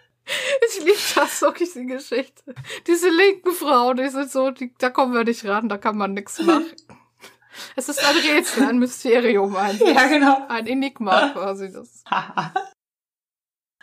[0.68, 2.54] Ich liebe das wirklich, die Geschichte.
[2.86, 6.14] Diese linken Frauen, die sind so, die, da kommen wir nicht ran, da kann man
[6.14, 6.66] nichts machen.
[7.76, 10.46] Es ist ein Rätsel, ein Mysterium, ein, ja, genau.
[10.48, 11.70] ein Enigma quasi.
[11.72, 12.04] Das.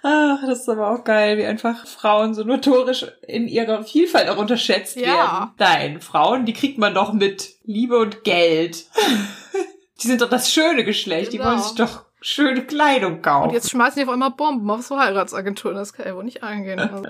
[0.03, 4.37] Ach, das ist aber auch geil, wie einfach Frauen so notorisch in ihrer Vielfalt auch
[4.37, 5.07] unterschätzt ja.
[5.07, 5.51] werden.
[5.59, 8.85] Nein, Frauen, die kriegt man doch mit Liebe und Geld.
[10.01, 11.43] die sind doch das schöne Geschlecht, genau.
[11.43, 11.67] die wollen genau.
[11.67, 13.49] sich doch schöne Kleidung kaufen.
[13.49, 16.43] Und jetzt schmeißen die auf einmal Bomben auf so Heiratsagenturen, das kann ja wohl nicht
[16.43, 16.79] eingehen.
[16.79, 17.03] Also,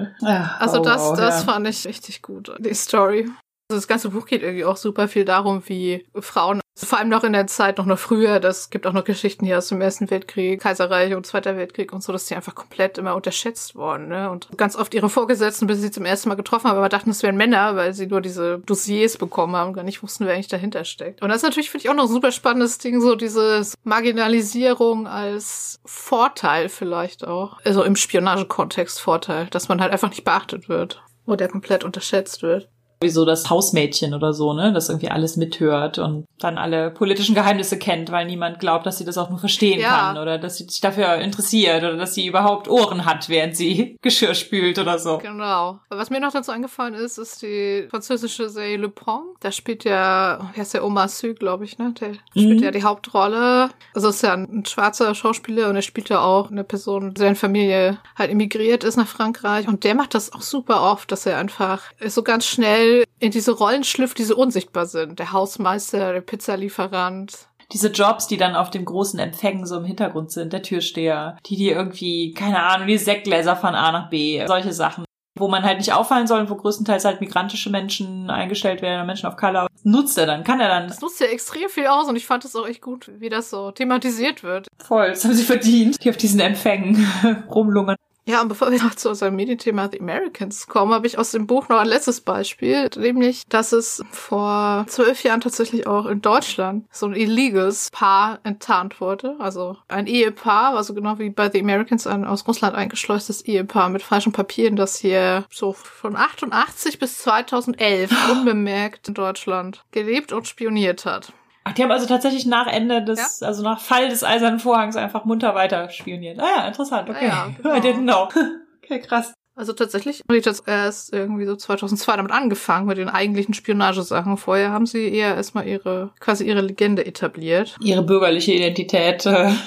[0.59, 1.51] also oh, das, das ja.
[1.51, 3.29] fand ich richtig gut, die Story.
[3.69, 7.23] Also das ganze Buch geht irgendwie auch super viel darum, wie Frauen vor allem noch
[7.23, 10.09] in der Zeit noch noch früher, das gibt auch noch Geschichten hier aus dem Ersten
[10.09, 14.29] Weltkrieg, Kaiserreich und Zweiter Weltkrieg und so, dass die einfach komplett immer unterschätzt worden, ne?
[14.29, 17.23] Und ganz oft ihre Vorgesetzten, bis sie zum ersten Mal getroffen haben, aber dachten, es
[17.23, 20.47] wären Männer, weil sie nur diese Dossiers bekommen haben und gar nicht wussten, wer eigentlich
[20.47, 21.21] dahinter steckt.
[21.21, 25.07] Und das ist natürlich, finde ich, auch noch ein super spannendes Ding, so diese Marginalisierung
[25.07, 27.59] als Vorteil vielleicht auch.
[27.65, 31.01] Also im Spionagekontext Vorteil, dass man halt einfach nicht beachtet wird.
[31.25, 32.67] Oder komplett unterschätzt wird
[33.01, 37.35] wie so das Hausmädchen oder so, ne, das irgendwie alles mithört und dann alle politischen
[37.35, 39.89] Geheimnisse kennt, weil niemand glaubt, dass sie das auch nur verstehen ja.
[39.89, 43.97] kann oder dass sie sich dafür interessiert oder dass sie überhaupt Ohren hat, während sie
[44.01, 45.17] Geschirr spült oder so.
[45.17, 45.79] Genau.
[45.89, 49.37] Was mir noch dazu eingefallen ist, ist die französische Serie Le Pont.
[49.39, 51.93] Da spielt ja, wer ist der Omar Sy, glaube ich, ne?
[51.99, 52.15] Der mhm.
[52.33, 53.69] spielt ja die Hauptrolle.
[53.95, 57.35] Also ist ja ein, ein schwarzer Schauspieler und er spielt ja auch eine Person, deren
[57.35, 61.37] Familie halt emigriert ist nach Frankreich und der macht das auch super oft, dass er
[61.37, 65.19] einfach so ganz schnell in diese Rollen schlüpft, die so unsichtbar sind.
[65.19, 67.47] Der Hausmeister, der Pizzalieferant.
[67.71, 71.55] Diese Jobs, die dann auf dem großen Empfängen so im Hintergrund sind, der Türsteher, die
[71.55, 75.77] die irgendwie, keine Ahnung, die Sektgläser von A nach B, solche Sachen wo man halt
[75.77, 79.67] nicht auffallen soll, wo größtenteils halt migrantische Menschen eingestellt werden, Menschen auf Color.
[79.83, 80.87] Nutzt er dann, kann er dann.
[80.87, 83.49] Das nutzt ja extrem viel aus und ich fand es auch echt gut, wie das
[83.49, 84.67] so thematisiert wird.
[84.77, 87.07] Voll, das haben sie verdient, die auf diesen Empfängen
[87.49, 87.95] rumlungern.
[88.31, 91.47] Ja, und bevor wir noch zu unserem Medienthema The Americans kommen, habe ich aus dem
[91.47, 96.85] Buch noch ein letztes Beispiel, nämlich, dass es vor zwölf Jahren tatsächlich auch in Deutschland
[96.91, 99.35] so ein illegales Paar enttarnt wurde.
[99.39, 104.01] Also ein Ehepaar, also genau wie bei The Americans ein aus Russland eingeschleustes Ehepaar mit
[104.01, 111.03] falschen Papieren, das hier so von 88 bis 2011 unbemerkt in Deutschland gelebt und spioniert
[111.03, 111.33] hat.
[111.63, 113.47] Ach, die haben also tatsächlich nach Ende des, ja?
[113.47, 116.39] also nach Fall des Eisernen Vorhangs einfach munter weiter spioniert.
[116.39, 117.27] Ah ja, interessant, okay.
[117.27, 117.75] Ja, genau.
[117.75, 118.29] I didn't know.
[118.83, 119.33] Okay, krass.
[119.61, 124.37] Also tatsächlich habe ich das erst irgendwie so 2002 damit angefangen, mit den eigentlichen Spionagesachen.
[124.37, 127.75] Vorher haben sie eher erstmal ihre, quasi ihre Legende etabliert.
[127.79, 129.23] Ihre bürgerliche Identität.
[129.27, 129.51] Äh.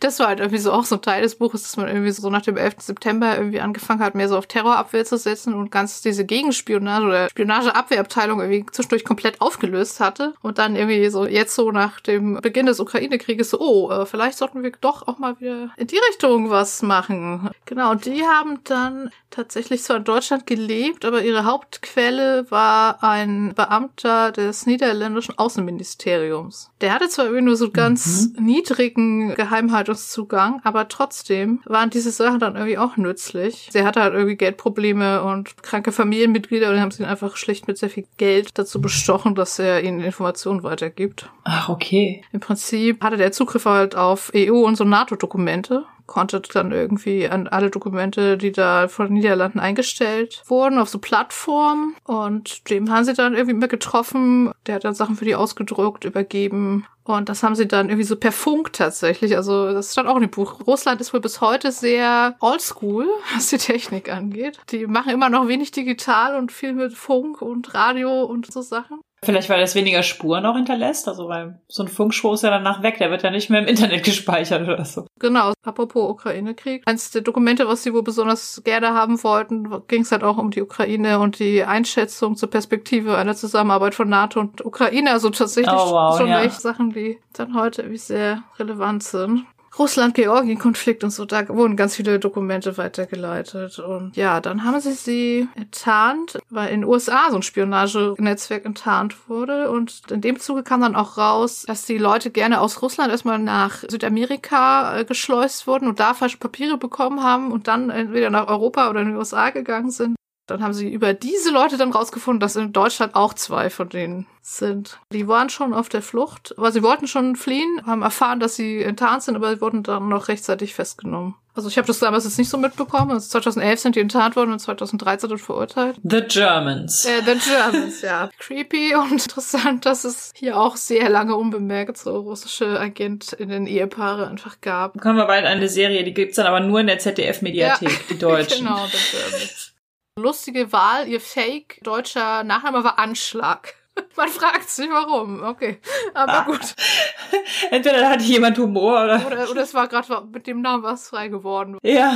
[0.00, 2.28] Das war halt irgendwie so auch so ein Teil des Buches, dass man irgendwie so
[2.28, 2.74] nach dem 11.
[2.78, 7.28] September irgendwie angefangen hat, mehr so auf Terrorabwehr zu setzen und ganz diese Gegenspionage oder
[7.30, 10.34] Spionageabwehrabteilung irgendwie zwischendurch komplett aufgelöst hatte.
[10.42, 14.38] Und dann irgendwie so jetzt so nach dem Beginn des Ukraine-Krieges so, oh, äh, vielleicht
[14.38, 17.50] sollten wir doch auch mal wieder in die Richtung was machen.
[17.64, 23.54] Genau, und die haben dann tatsächlich zwar in Deutschland gelebt, aber ihre Hauptquelle war ein
[23.54, 26.70] Beamter des niederländischen Außenministeriums.
[26.80, 28.44] Der hatte zwar irgendwie nur so ganz mhm.
[28.44, 33.68] niedrigen Geheimhaltungszugang, aber trotzdem waren diese Sachen dann irgendwie auch nützlich.
[33.72, 37.90] Sie hatte halt irgendwie Geldprobleme und kranke Familienmitglieder und haben sie einfach schlicht mit sehr
[37.90, 41.30] viel Geld dazu bestochen, dass er ihnen Informationen weitergibt.
[41.44, 42.22] Ach, okay.
[42.32, 47.48] Im Prinzip hatte der Zugriff halt auf EU- und so NATO-Dokumente konnte dann irgendwie an
[47.48, 51.96] alle Dokumente, die da von den Niederlanden eingestellt wurden, auf so Plattformen.
[52.04, 54.52] Und dem haben sie dann irgendwie immer getroffen.
[54.66, 56.86] Der hat dann Sachen für die ausgedruckt, übergeben.
[57.04, 59.36] Und das haben sie dann irgendwie so per Funk tatsächlich.
[59.36, 60.66] Also das stand auch in dem Buch.
[60.66, 64.60] Russland ist wohl bis heute sehr oldschool, was die Technik angeht.
[64.70, 69.00] Die machen immer noch wenig digital und viel mit Funk und Radio und so Sachen.
[69.24, 71.06] Vielleicht, weil das weniger Spuren auch hinterlässt.
[71.06, 72.98] Also, weil so ein Funkspur ist ja danach weg.
[72.98, 75.06] Der wird ja nicht mehr im Internet gespeichert oder so.
[75.20, 75.52] Genau.
[75.62, 76.82] Apropos Ukraine-Krieg.
[76.86, 80.50] Eins der Dokumente, was sie wohl besonders gerne haben wollten, ging es halt auch um
[80.50, 85.12] die Ukraine und die Einschätzung zur Perspektive einer Zusammenarbeit von NATO und Ukraine.
[85.12, 86.42] Also tatsächlich oh, wow, schon ja.
[86.42, 89.46] echt Sachen, die dann heute irgendwie sehr relevant sind.
[89.78, 93.78] Russland-Georgien-Konflikt und so, da wurden ganz viele Dokumente weitergeleitet.
[93.78, 99.28] Und ja, dann haben sie sie enttarnt, weil in den USA so ein Spionagenetzwerk enttarnt
[99.28, 99.70] wurde.
[99.70, 103.38] Und in dem Zuge kam dann auch raus, dass die Leute gerne aus Russland erstmal
[103.38, 108.48] nach Südamerika äh, geschleust wurden und da falsche Papiere bekommen haben und dann entweder nach
[108.48, 110.16] Europa oder in die USA gegangen sind.
[110.46, 114.26] Dann haben sie über diese Leute dann rausgefunden, dass in Deutschland auch zwei von denen
[114.40, 114.98] sind.
[115.12, 118.82] Die waren schon auf der Flucht, aber sie wollten schon fliehen, haben erfahren, dass sie
[118.82, 121.36] enttarnt sind, aber sie wurden dann noch rechtzeitig festgenommen.
[121.54, 123.10] Also ich habe das damals jetzt nicht so mitbekommen.
[123.10, 125.96] Also 2011 sind die enttarnt worden und 2013 dann verurteilt.
[126.02, 127.04] The Germans.
[127.04, 128.30] Äh, the Germans, ja.
[128.38, 134.98] Creepy und interessant, dass es hier auch sehr lange unbemerkt so russische Agentinnen-Ehepaare einfach gab.
[134.98, 138.18] Kommen wir bald eine Serie, die gibt's dann aber nur in der ZDF-Mediathek, ja, die
[138.18, 138.58] deutschen.
[138.66, 139.71] genau, The Germans.
[140.18, 143.74] Lustige Wahl, ihr Fake deutscher Nachname war Anschlag.
[144.16, 145.42] Man fragt sich warum.
[145.42, 145.80] Okay,
[146.12, 146.44] aber ah.
[146.44, 146.60] gut.
[147.70, 149.26] Entweder hatte jemand Humor oder.
[149.26, 151.78] Oder, oder es war gerade mit dem Namen was frei geworden.
[151.82, 152.14] Ja.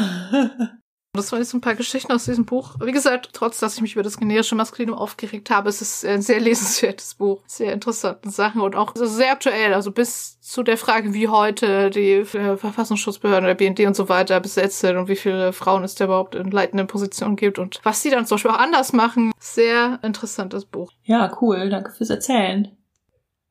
[1.17, 2.75] Das waren jetzt ein paar Geschichten aus diesem Buch.
[2.83, 6.23] Wie gesagt, trotz dass ich mich über das generische Maskulinum aufgeregt habe, es ist ein
[6.23, 7.43] sehr lesenswertes Buch.
[7.47, 9.75] Sehr interessante Sachen und auch sehr aktuell.
[9.75, 14.81] Also bis zu der Frage, wie heute die Verfassungsschutzbehörden oder BND und so weiter besetzt
[14.81, 18.11] sind und wie viele Frauen es da überhaupt in leitenden Positionen gibt und was sie
[18.11, 19.33] dann zum Beispiel auch anders machen.
[19.39, 20.93] Sehr interessantes Buch.
[21.05, 21.69] Ja, cool.
[21.69, 22.77] Danke fürs Erzählen.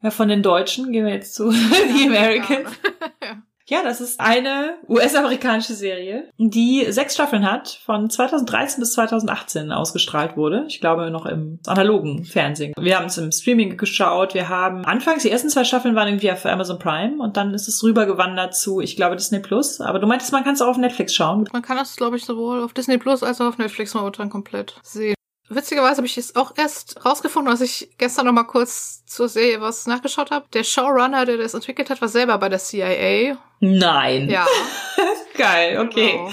[0.01, 2.69] Ja, von den Deutschen gehen wir jetzt zu The Americans.
[3.23, 3.41] Ja.
[3.67, 10.37] Ja, das ist eine US-amerikanische Serie, die sechs Staffeln hat, von 2013 bis 2018 ausgestrahlt
[10.37, 10.65] wurde.
[10.67, 12.73] Ich glaube noch im analogen Fernsehen.
[12.77, 14.35] Wir haben es im Streaming geschaut.
[14.35, 17.67] Wir haben anfangs, die ersten zwei Staffeln waren irgendwie auf Amazon Prime und dann ist
[17.67, 19.81] es rübergewandert zu, ich glaube, Disney Plus.
[19.81, 21.47] Aber du meintest, man kann es auch auf Netflix schauen.
[21.51, 24.75] Man kann das, glaube ich, sowohl auf Disney Plus als auch auf Netflix momentan komplett
[24.83, 25.15] sehen.
[25.47, 29.61] Witzigerweise habe ich es auch erst rausgefunden, als ich gestern noch mal kurz zur Serie
[29.61, 30.45] was nachgeschaut habe.
[30.53, 33.37] Der Showrunner, der das entwickelt hat, war selber bei der CIA.
[33.65, 34.29] Nein.
[34.29, 34.45] Ja.
[35.37, 36.11] Geil, okay.
[36.11, 36.31] Genau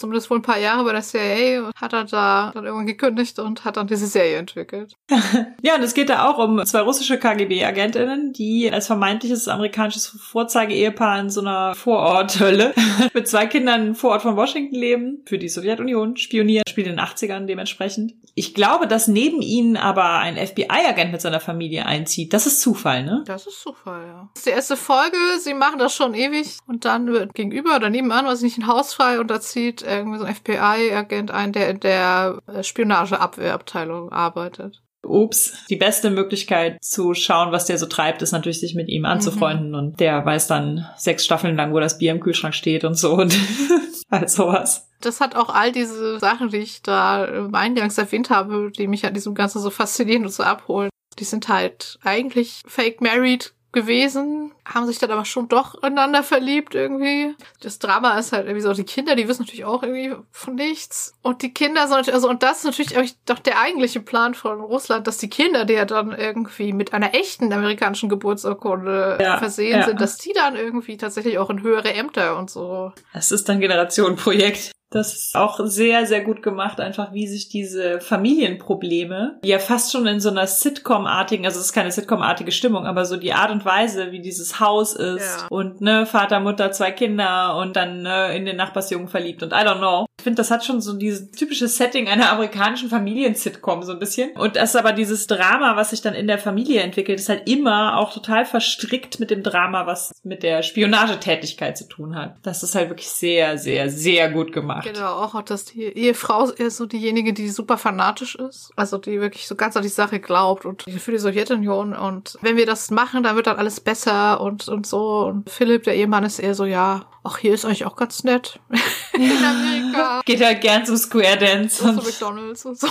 [0.00, 3.38] zumindest wohl ein paar Jahre bei der CIA und hat er da dann irgendwann gekündigt
[3.38, 4.94] und hat dann diese Serie entwickelt.
[5.62, 11.20] ja, und es geht da auch um zwei russische KGB-Agentinnen, die als vermeintliches amerikanisches Vorzeige-Ehepaar
[11.20, 12.74] in so einer Vororthölle
[13.14, 17.04] mit zwei Kindern vor Ort von Washington leben, für die Sowjetunion spionieren, spielt in den
[17.04, 18.14] 80ern dementsprechend.
[18.34, 22.32] Ich glaube, dass neben ihnen aber ein FBI-Agent mit seiner Familie einzieht.
[22.32, 23.22] Das ist Zufall, ne?
[23.26, 24.30] Das ist Zufall, ja.
[24.32, 27.90] Das ist die erste Folge, sie machen das schon ewig und dann wird gegenüber oder
[27.90, 31.70] nebenan, ich nicht, ein Haus frei und da zieht irgendwie so ein FBI-Agent ein, der
[31.70, 34.82] in der Spionageabwehrabteilung arbeitet.
[35.02, 39.04] Ups, die beste Möglichkeit zu schauen, was der so treibt, ist natürlich, sich mit ihm
[39.04, 39.68] anzufreunden.
[39.70, 39.74] Mhm.
[39.74, 43.14] Und der weiß dann sechs Staffeln lang, wo das Bier im Kühlschrank steht und so
[43.14, 43.36] und
[44.10, 44.88] halt sowas.
[45.00, 49.14] Das hat auch all diese Sachen, die ich da eingangs erwähnt habe, die mich an
[49.14, 50.90] diesem Ganzen so faszinieren und so abholen.
[51.18, 56.74] Die sind halt eigentlich fake married gewesen, haben sich dann aber schon doch ineinander verliebt
[56.74, 57.34] irgendwie.
[57.60, 61.14] Das Drama ist halt irgendwie so, die Kinder, die wissen natürlich auch irgendwie von nichts.
[61.22, 64.60] Und die Kinder sind natürlich, also, und das ist natürlich doch der eigentliche Plan von
[64.60, 69.80] Russland, dass die Kinder, die ja dann irgendwie mit einer echten amerikanischen Geburtsurkunde ja, versehen
[69.80, 69.86] ja.
[69.86, 72.92] sind, dass die dann irgendwie tatsächlich auch in höhere Ämter und so.
[73.12, 74.72] Das ist dann Generationenprojekt.
[74.90, 79.92] Das ist auch sehr, sehr gut gemacht, einfach wie sich diese Familienprobleme, die ja fast
[79.92, 83.50] schon in so einer Sitcom-artigen, also es ist keine Sitcom-artige Stimmung, aber so die Art
[83.50, 85.46] und Weise, wie dieses Haus ist Ja.
[85.48, 89.56] und ne, Vater, Mutter, zwei Kinder und dann ne, in den Nachbarsjungen verliebt und I
[89.56, 90.06] don't know.
[90.18, 94.32] Ich finde, das hat schon so dieses typische Setting einer amerikanischen Familien-Sitcom so ein bisschen.
[94.32, 97.48] Und das ist aber dieses Drama, was sich dann in der Familie entwickelt, ist halt
[97.48, 102.36] immer auch total verstrickt mit dem Drama, was mit der Spionagetätigkeit zu tun hat.
[102.42, 104.79] Das ist halt wirklich sehr, sehr, sehr gut gemacht.
[104.84, 108.70] Genau, auch, dass die Ehefrau ist so diejenige, die super fanatisch ist.
[108.76, 111.94] Also die wirklich so ganz an die Sache glaubt und für die Sowjetunion.
[111.94, 115.26] Und wenn wir das machen, dann wird dann alles besser und, und so.
[115.26, 118.60] Und Philipp, der Ehemann, ist eher so, ja, ach, hier ist eigentlich auch ganz nett.
[119.12, 120.22] In Amerika.
[120.24, 121.82] Geht halt gern zum Square Dance.
[121.82, 122.88] So Und, McDonalds und so.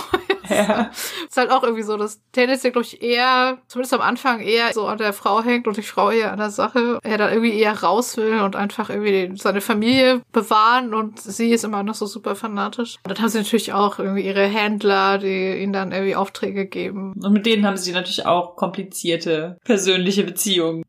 [0.50, 0.90] Ja.
[1.28, 4.72] ist halt auch irgendwie so, dass Tennis ja, glaube ich, eher, zumindest am Anfang, eher
[4.72, 6.98] so an der Frau hängt und die Frau eher an der Sache.
[7.02, 11.64] Er dann irgendwie eher raus will und einfach irgendwie seine Familie bewahren und sie ist
[11.64, 12.96] immer noch so super fanatisch.
[13.04, 17.14] Und dann haben sie natürlich auch irgendwie ihre Händler, die ihnen dann irgendwie Aufträge geben.
[17.22, 20.84] Und mit denen haben sie natürlich auch komplizierte persönliche Beziehungen.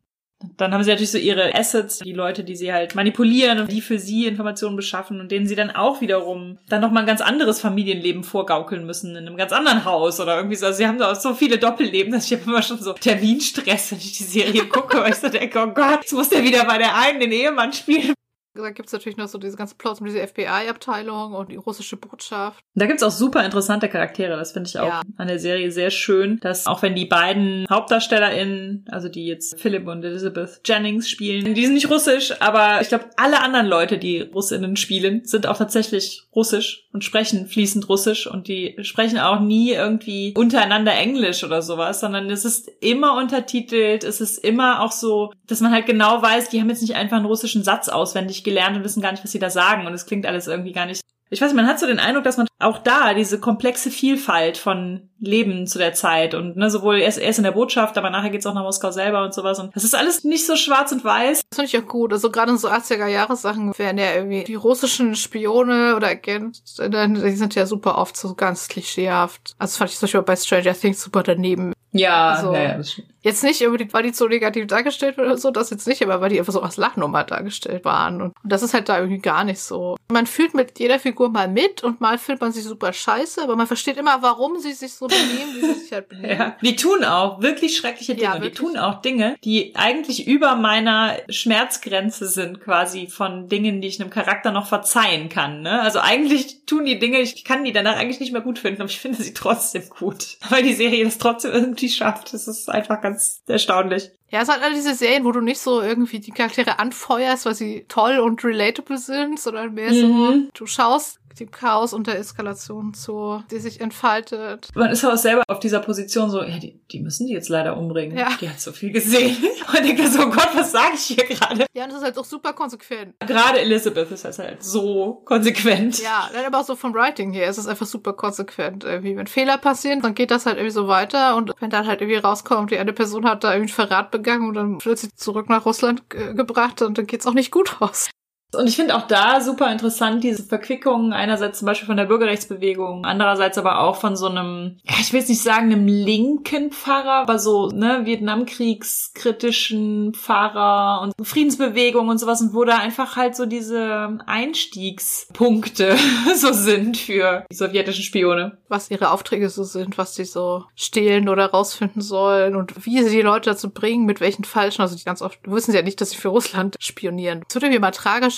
[0.56, 3.80] Dann haben sie natürlich so ihre Assets, die Leute, die sie halt manipulieren und die
[3.80, 7.60] für sie Informationen beschaffen und denen sie dann auch wiederum dann nochmal ein ganz anderes
[7.60, 10.66] Familienleben vorgaukeln müssen in einem ganz anderen Haus oder irgendwie so.
[10.66, 13.98] Also sie haben da auch so viele Doppelleben, dass ich immer schon so Terminstress, wenn
[13.98, 16.78] ich die Serie gucke, weil ich so denke, oh Gott, jetzt muss der wieder bei
[16.78, 18.14] der einen den Ehemann spielen.
[18.54, 22.62] Da gibt's natürlich noch so diese ganze Plots mit dieser FBI-Abteilung und die russische Botschaft.
[22.74, 24.36] Da gibt's auch super interessante Charaktere.
[24.36, 25.02] Das finde ich auch Ja.
[25.16, 29.86] an der Serie sehr schön, dass auch wenn die beiden HauptdarstellerInnen, also die jetzt Philip
[29.86, 34.20] und Elizabeth Jennings spielen, die sind nicht russisch, aber ich glaube, alle anderen Leute, die
[34.20, 39.72] Russinnen spielen, sind auch tatsächlich russisch und sprechen fließend russisch und die sprechen auch nie
[39.72, 45.32] irgendwie untereinander Englisch oder sowas, sondern es ist immer untertitelt, es ist immer auch so,
[45.46, 48.76] dass man halt genau weiß, die haben jetzt nicht einfach einen russischen Satz auswendig gelernt
[48.76, 51.02] und wissen gar nicht, was sie da sagen und es klingt alles irgendwie gar nicht
[51.32, 54.58] ich weiß nicht, man hat so den Eindruck, dass man auch da diese komplexe Vielfalt
[54.58, 58.28] von Leben zu der Zeit und ne, sowohl erst, erst in der Botschaft, aber nachher
[58.28, 61.02] geht's auch nach Moskau selber und sowas und das ist alles nicht so schwarz und
[61.02, 61.40] weiß.
[61.48, 62.12] Das finde ich auch gut.
[62.12, 67.54] Also gerade in so 80er-Jahres-Sachen werden ja irgendwie die russischen Spione oder Agenten, die sind
[67.54, 69.54] ja super oft so ganz klischeehaft.
[69.58, 71.72] Also das fand ich zum Beispiel bei Stranger Things super daneben.
[71.92, 72.52] Ja, So.
[72.52, 73.08] ja, ja, das stimmt.
[73.22, 76.20] Jetzt nicht unbedingt, weil die so negativ dargestellt wird oder so, das jetzt nicht, aber
[76.20, 78.20] weil die einfach so als Lachnummer dargestellt waren.
[78.20, 79.96] Und das ist halt da irgendwie gar nicht so.
[80.10, 83.56] Man fühlt mit jeder Figur mal mit und mal fühlt man sich super scheiße, aber
[83.56, 86.38] man versteht immer, warum sie sich so benehmen, wie sie sich halt benehmen.
[86.38, 86.56] Ja.
[86.62, 88.24] Die tun auch wirklich schreckliche Dinge.
[88.24, 88.68] Ja, und die wirklich.
[88.68, 94.10] tun auch Dinge, die eigentlich über meiner Schmerzgrenze sind, quasi von Dingen, die ich einem
[94.10, 95.62] Charakter noch verzeihen kann.
[95.62, 95.80] Ne?
[95.80, 98.90] Also eigentlich tun die Dinge, ich kann die danach eigentlich nicht mehr gut finden, aber
[98.90, 100.38] ich finde sie trotzdem gut.
[100.48, 102.32] Weil die Serie das trotzdem irgendwie schafft.
[102.32, 103.11] Das ist einfach ganz
[103.46, 104.10] erstaunlich.
[104.30, 107.54] Ja, es hat alle diese Serien, wo du nicht so irgendwie die Charaktere anfeuerst, weil
[107.54, 110.48] sie toll und relatable sind, sondern mehr so, Mhm.
[110.54, 114.68] du schaust dem Chaos und der Eskalation zu, die sich entfaltet.
[114.74, 117.76] Man ist auch selber auf dieser Position so, ja, die, die müssen die jetzt leider
[117.76, 118.16] umbringen.
[118.16, 118.30] Ja.
[118.40, 119.36] Die hat so viel gesehen.
[119.68, 121.66] Und denkt so, oh Gott, was sage ich hier gerade?
[121.74, 123.14] Ja, und das ist halt auch super konsequent.
[123.20, 126.02] Gerade Elizabeth ist das halt so konsequent.
[126.02, 128.84] Ja, dann aber auch so vom Writing her ist es einfach super konsequent.
[128.84, 132.00] Irgendwie, wenn Fehler passieren, dann geht das halt irgendwie so weiter und wenn dann halt
[132.00, 135.14] irgendwie rauskommt, die eine Person hat da irgendwie einen Verrat begangen und dann wird sie
[135.14, 138.10] zurück nach Russland äh, gebracht und dann geht's auch nicht gut aus.
[138.54, 143.04] Und ich finde auch da super interessant diese Verquickung einerseits zum Beispiel von der Bürgerrechtsbewegung,
[143.04, 147.22] andererseits aber auch von so einem, ja, ich will jetzt nicht sagen einem linken Pfarrer,
[147.22, 153.46] aber so, ne, Vietnamkriegskritischen Pfarrer und Friedensbewegung und sowas und wo da einfach halt so
[153.46, 155.96] diese Einstiegspunkte
[156.34, 158.58] so sind für die sowjetischen Spione.
[158.68, 163.16] was ihre Aufträge so sind, was sie so stehlen oder rausfinden sollen und wie sie
[163.16, 166.00] die Leute dazu bringen, mit welchen falschen, also die ganz oft wissen sie ja nicht,
[166.00, 167.44] dass sie für Russland spionieren.
[167.48, 167.92] Es wird irgendwie mal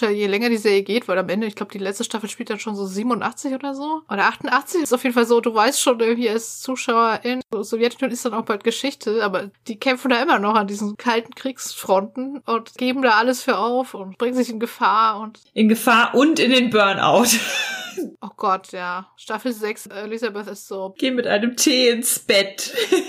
[0.05, 2.51] tragischer, je länger die Serie geht, weil am Ende, ich glaube, die letzte Staffel spielt
[2.51, 4.03] dann schon so 87 oder so.
[4.09, 8.13] Oder 88 ist auf jeden Fall so, du weißt schon irgendwie als Zuschauerin, so Sowjetunion
[8.13, 12.39] ist dann auch bald Geschichte, aber die kämpfen da immer noch an diesen kalten Kriegsfronten
[12.47, 16.39] und geben da alles für auf und bringen sich in Gefahr und In Gefahr und
[16.39, 17.29] in den Burnout.
[18.21, 19.09] oh Gott, ja.
[19.17, 22.73] Staffel 6, Elisabeth ist so, Geh mit einem Tee ins Bett.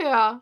[0.00, 0.40] Ja.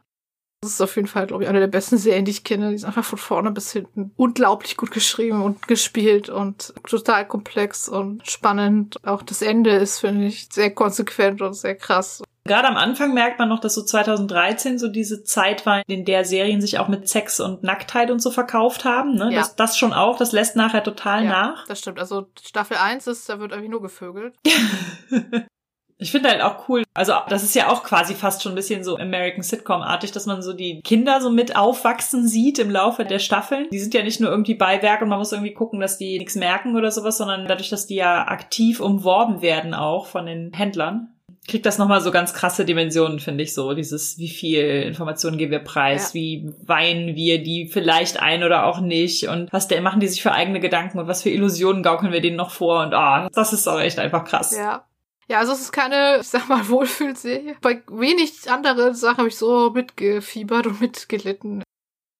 [0.62, 2.70] Das ist auf jeden Fall, glaube ich, eine der besten Serien, die ich kenne.
[2.70, 7.88] Die ist einfach von vorne bis hinten unglaublich gut geschrieben und gespielt und total komplex
[7.88, 8.96] und spannend.
[9.04, 12.22] Auch das Ende ist, finde ich, sehr konsequent und sehr krass.
[12.46, 16.24] Gerade am Anfang merkt man noch, dass so 2013 so diese Zeit war, in der
[16.24, 19.16] Serien sich auch mit Sex und Nacktheit und so verkauft haben.
[19.16, 19.30] Ne?
[19.32, 19.40] Ja.
[19.40, 21.66] Das, das schon auch, das lässt nachher total ja, nach.
[21.66, 21.98] das stimmt.
[21.98, 24.34] Also Staffel 1 ist, da wird irgendwie nur gevögelt.
[25.98, 28.84] Ich finde halt auch cool, also das ist ja auch quasi fast schon ein bisschen
[28.84, 33.18] so American Sitcom-artig, dass man so die Kinder so mit aufwachsen sieht im Laufe der
[33.18, 33.68] Staffeln.
[33.70, 36.34] Die sind ja nicht nur irgendwie Beiwerk und man muss irgendwie gucken, dass die nichts
[36.34, 41.16] merken oder sowas, sondern dadurch, dass die ja aktiv umworben werden auch von den Händlern,
[41.48, 43.72] kriegt das nochmal so ganz krasse Dimensionen, finde ich so.
[43.72, 46.20] Dieses, wie viel Informationen geben wir preis, ja.
[46.20, 50.22] wie weinen wir die vielleicht ein oder auch nicht und was der, machen die sich
[50.22, 53.52] für eigene Gedanken und was für Illusionen gaukeln wir denen noch vor und ah, das
[53.52, 54.54] ist auch echt einfach krass.
[54.56, 54.84] Ja.
[55.28, 57.56] Ja, also es ist keine, ich sag mal, Wohlfühlserie.
[57.60, 61.62] Bei wenig anderen Sachen habe ich so mitgefiebert und mitgelitten.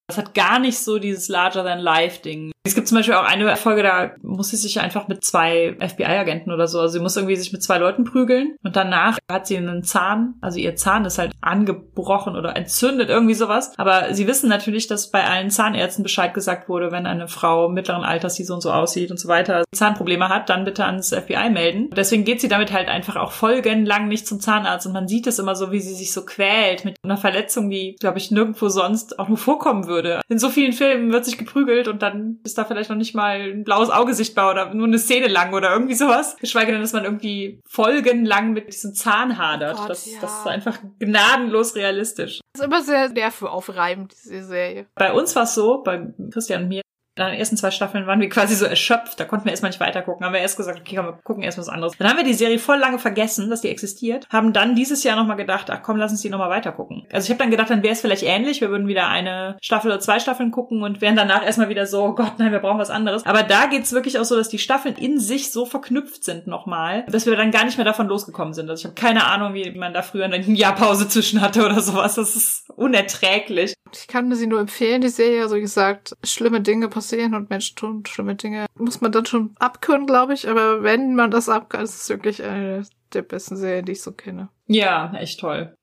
[0.09, 2.53] Das hat gar nicht so dieses Larger-than-Life-Ding.
[2.67, 6.51] Es gibt zum Beispiel auch eine Folge, da muss sie sich einfach mit zwei FBI-Agenten
[6.51, 9.57] oder so, also sie muss irgendwie sich mit zwei Leuten prügeln und danach hat sie
[9.57, 13.73] einen Zahn, also ihr Zahn ist halt angebrochen oder entzündet, irgendwie sowas.
[13.77, 18.03] Aber sie wissen natürlich, dass bei allen Zahnärzten Bescheid gesagt wurde, wenn eine Frau mittleren
[18.03, 21.51] Alters, die so und so aussieht und so weiter, Zahnprobleme hat, dann bitte ans FBI
[21.51, 21.91] melden.
[21.97, 25.39] Deswegen geht sie damit halt einfach auch folgenlang nicht zum Zahnarzt und man sieht es
[25.39, 29.21] immer so, wie sie sich so quält mit einer Verletzung, die, glaube ich, nirgendwo sonst
[29.21, 29.96] auch nur vorkommen würde.
[30.29, 33.41] In so vielen Filmen wird sich geprügelt und dann ist da vielleicht noch nicht mal
[33.41, 36.37] ein blaues Auge sichtbar oder nur eine Szene lang oder irgendwie sowas.
[36.39, 39.75] Geschweige denn, dass man irgendwie folgenlang mit diesem Zahn hadert.
[39.77, 40.19] Oh Gott, das, ja.
[40.21, 42.41] das ist einfach gnadenlos realistisch.
[42.53, 44.87] Das ist immer sehr nervenaufreibend, diese Serie.
[44.95, 46.83] Bei uns war es so, bei Christian und mir,
[47.17, 49.19] nach den ersten zwei Staffeln waren wir quasi so erschöpft.
[49.19, 50.25] Da konnten wir erstmal nicht weitergucken.
[50.25, 51.95] Haben wir erst gesagt, okay, komm, wir gucken erst was anderes.
[51.99, 54.29] Dann haben wir die Serie voll lange vergessen, dass die existiert.
[54.31, 57.07] Haben dann dieses Jahr nochmal gedacht, ach komm, lass uns die nochmal weitergucken.
[57.12, 58.61] Also ich habe dann gedacht, dann wäre es vielleicht ähnlich.
[58.61, 62.05] Wir würden wieder eine Staffel oder zwei Staffeln gucken und wären danach erstmal wieder so,
[62.05, 63.25] oh Gott, nein, wir brauchen was anderes.
[63.25, 67.05] Aber da geht's wirklich auch so, dass die Staffeln in sich so verknüpft sind nochmal,
[67.09, 68.69] dass wir dann gar nicht mehr davon losgekommen sind.
[68.69, 72.17] Also ich habe keine Ahnung, wie man da früher eine Jahrpause zwischen hatte oder sowas.
[72.17, 73.75] Das ist unerträglich.
[73.93, 75.43] Ich kann sie nur empfehlen, die Serie.
[75.43, 78.67] Also wie gesagt, schlimme Dinge passieren und Menschen tun schlimme Dinge.
[78.79, 80.49] Muss man dann schon abkönnen, glaube ich.
[80.49, 84.13] Aber wenn man das abkann, ist es wirklich eine der besten Serien, die ich so
[84.13, 84.49] kenne.
[84.67, 85.75] Ja, echt toll.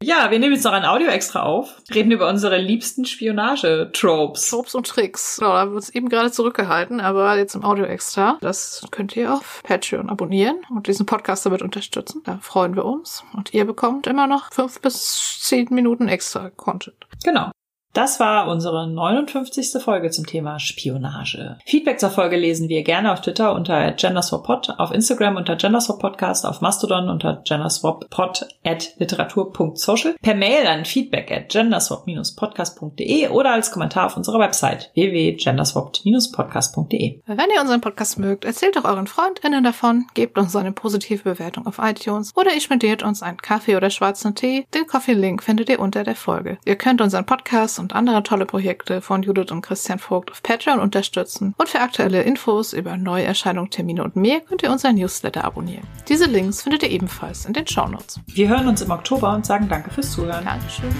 [0.00, 4.48] Ja, wir nehmen jetzt noch ein Audio extra auf, reden über unsere liebsten Spionage-Tropes.
[4.48, 5.38] Tropes und Tricks.
[5.38, 8.38] Genau, da haben wir uns eben gerade zurückgehalten, aber jetzt im Audio extra.
[8.40, 12.22] Das könnt ihr auf Patreon abonnieren und diesen Podcast damit unterstützen.
[12.24, 13.24] Da freuen wir uns.
[13.34, 17.08] Und ihr bekommt immer noch fünf bis zehn Minuten extra Content.
[17.24, 17.50] Genau.
[17.98, 19.82] Das war unsere 59.
[19.82, 21.58] Folge zum Thema Spionage.
[21.66, 26.60] Feedback zur Folge lesen wir gerne auf Twitter unter genderswappod, auf Instagram unter genderswappodcast, auf
[26.60, 34.16] Mastodon unter genderswappod at literatur.social, per Mail an feedback at genderswap-podcast.de oder als Kommentar auf
[34.16, 37.22] unserer Website www.genderswapped-podcast.de.
[37.26, 41.66] Wenn ihr unseren Podcast mögt, erzählt doch euren FreundInnen davon, gebt uns eine positive Bewertung
[41.66, 44.68] auf iTunes oder ihr spendiert uns einen Kaffee oder schwarzen Tee.
[44.72, 46.58] Den Coffee-Link findet ihr unter der Folge.
[46.64, 50.80] Ihr könnt unseren Podcast und andere tolle Projekte von Judith und Christian Vogt auf Patreon
[50.80, 51.54] unterstützen.
[51.58, 55.86] Und für aktuelle Infos über Neuerscheinungen, Termine und mehr könnt ihr unseren Newsletter abonnieren.
[56.08, 58.20] Diese Links findet ihr ebenfalls in den Shownotes.
[58.26, 60.44] Wir hören uns im Oktober und sagen danke fürs Zuhören.
[60.44, 60.94] Dankeschön.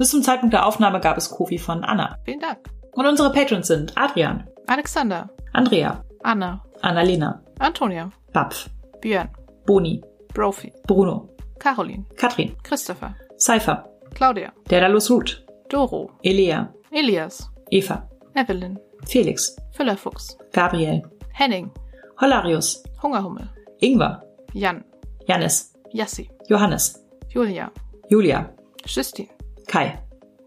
[0.00, 2.16] Bis zum Zeitpunkt der Aufnahme gab es Kofi von Anna.
[2.24, 2.58] Vielen Dank.
[2.92, 8.70] Und unsere Patrons sind Adrian, Alexander, Andrea, Anna, Annalena, Antonia, Bapf,
[9.02, 9.28] Björn,
[9.70, 10.02] Boni,
[10.34, 13.84] Brophy, Bruno, Caroline, Katrin, Christopher, Cypher,
[14.16, 18.02] Claudia, Daedalus Root, Doro, Elea, Elias, Eva,
[18.34, 21.02] Evelyn, Felix, Füllerfuchs, Gabriel,
[21.32, 21.70] Henning,
[22.20, 23.46] Hollarius, Hungerhummel,
[23.80, 24.20] Ingwer,
[24.56, 24.82] Jan,
[25.28, 26.98] Jannis, Yassi, Johannes,
[27.32, 27.70] Julia,
[28.10, 28.50] Julia,
[28.84, 29.28] Justin,
[29.68, 29.96] Kai,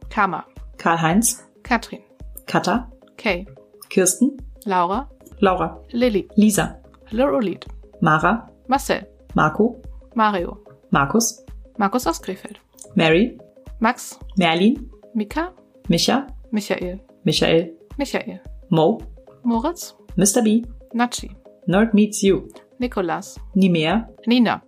[0.10, 0.44] Kama,
[0.78, 2.04] Karl-Heinz, Katrin,
[2.46, 3.48] Katha, Kay,
[3.90, 5.08] Kirsten, Laura,
[5.40, 6.78] Laura, Lilly, Lisa,
[7.14, 7.66] Lorolid,
[8.02, 9.82] Mara, Marcel, Marco,
[10.16, 10.58] Mario,
[10.92, 11.44] Markus,
[11.78, 12.60] Markus aus Krefeld,
[12.96, 13.38] Mary,
[13.80, 15.52] Max, Merlin, Mika,
[15.90, 19.00] Micha, Michael, Michael, Michael, Mo,
[19.44, 20.44] Moritz, Mr.
[20.44, 20.64] B,
[20.94, 21.36] Nachi,
[21.68, 22.48] Nerd Meets You,
[22.80, 24.62] Nikolas, Nimea, Nina,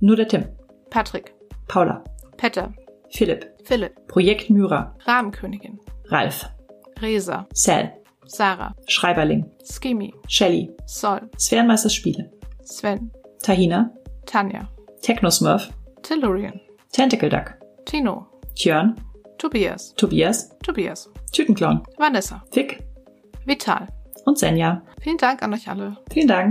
[0.00, 0.44] nur der Tim,
[0.90, 1.34] Patrick,
[1.66, 2.04] Paula,
[2.36, 2.72] Petter,
[3.10, 5.78] Philipp, Philipp, Projekt Myra, Rahmenkönigin,
[6.10, 6.46] Ralf,
[7.00, 7.92] Resa, Sal,
[8.26, 12.30] Sarah, Schreiberling, Skimmy, Shelly, Sol, Sphärenmeisters Spiele,
[12.62, 13.10] Sven,
[13.42, 13.90] Tahina,
[14.26, 14.68] Tanja,
[15.02, 15.70] Technosmurf,
[16.02, 16.60] Tellurian,
[16.92, 17.54] Tentacle Duck,
[17.86, 18.94] Tino, Tjörn,
[19.38, 22.82] Tobias, Tobias, Tobias, Tütenclown, Vanessa, Fick.
[23.46, 23.88] Vital.
[24.26, 24.82] und Senja.
[25.00, 25.96] Vielen Dank an euch alle.
[26.12, 26.48] Vielen Dank.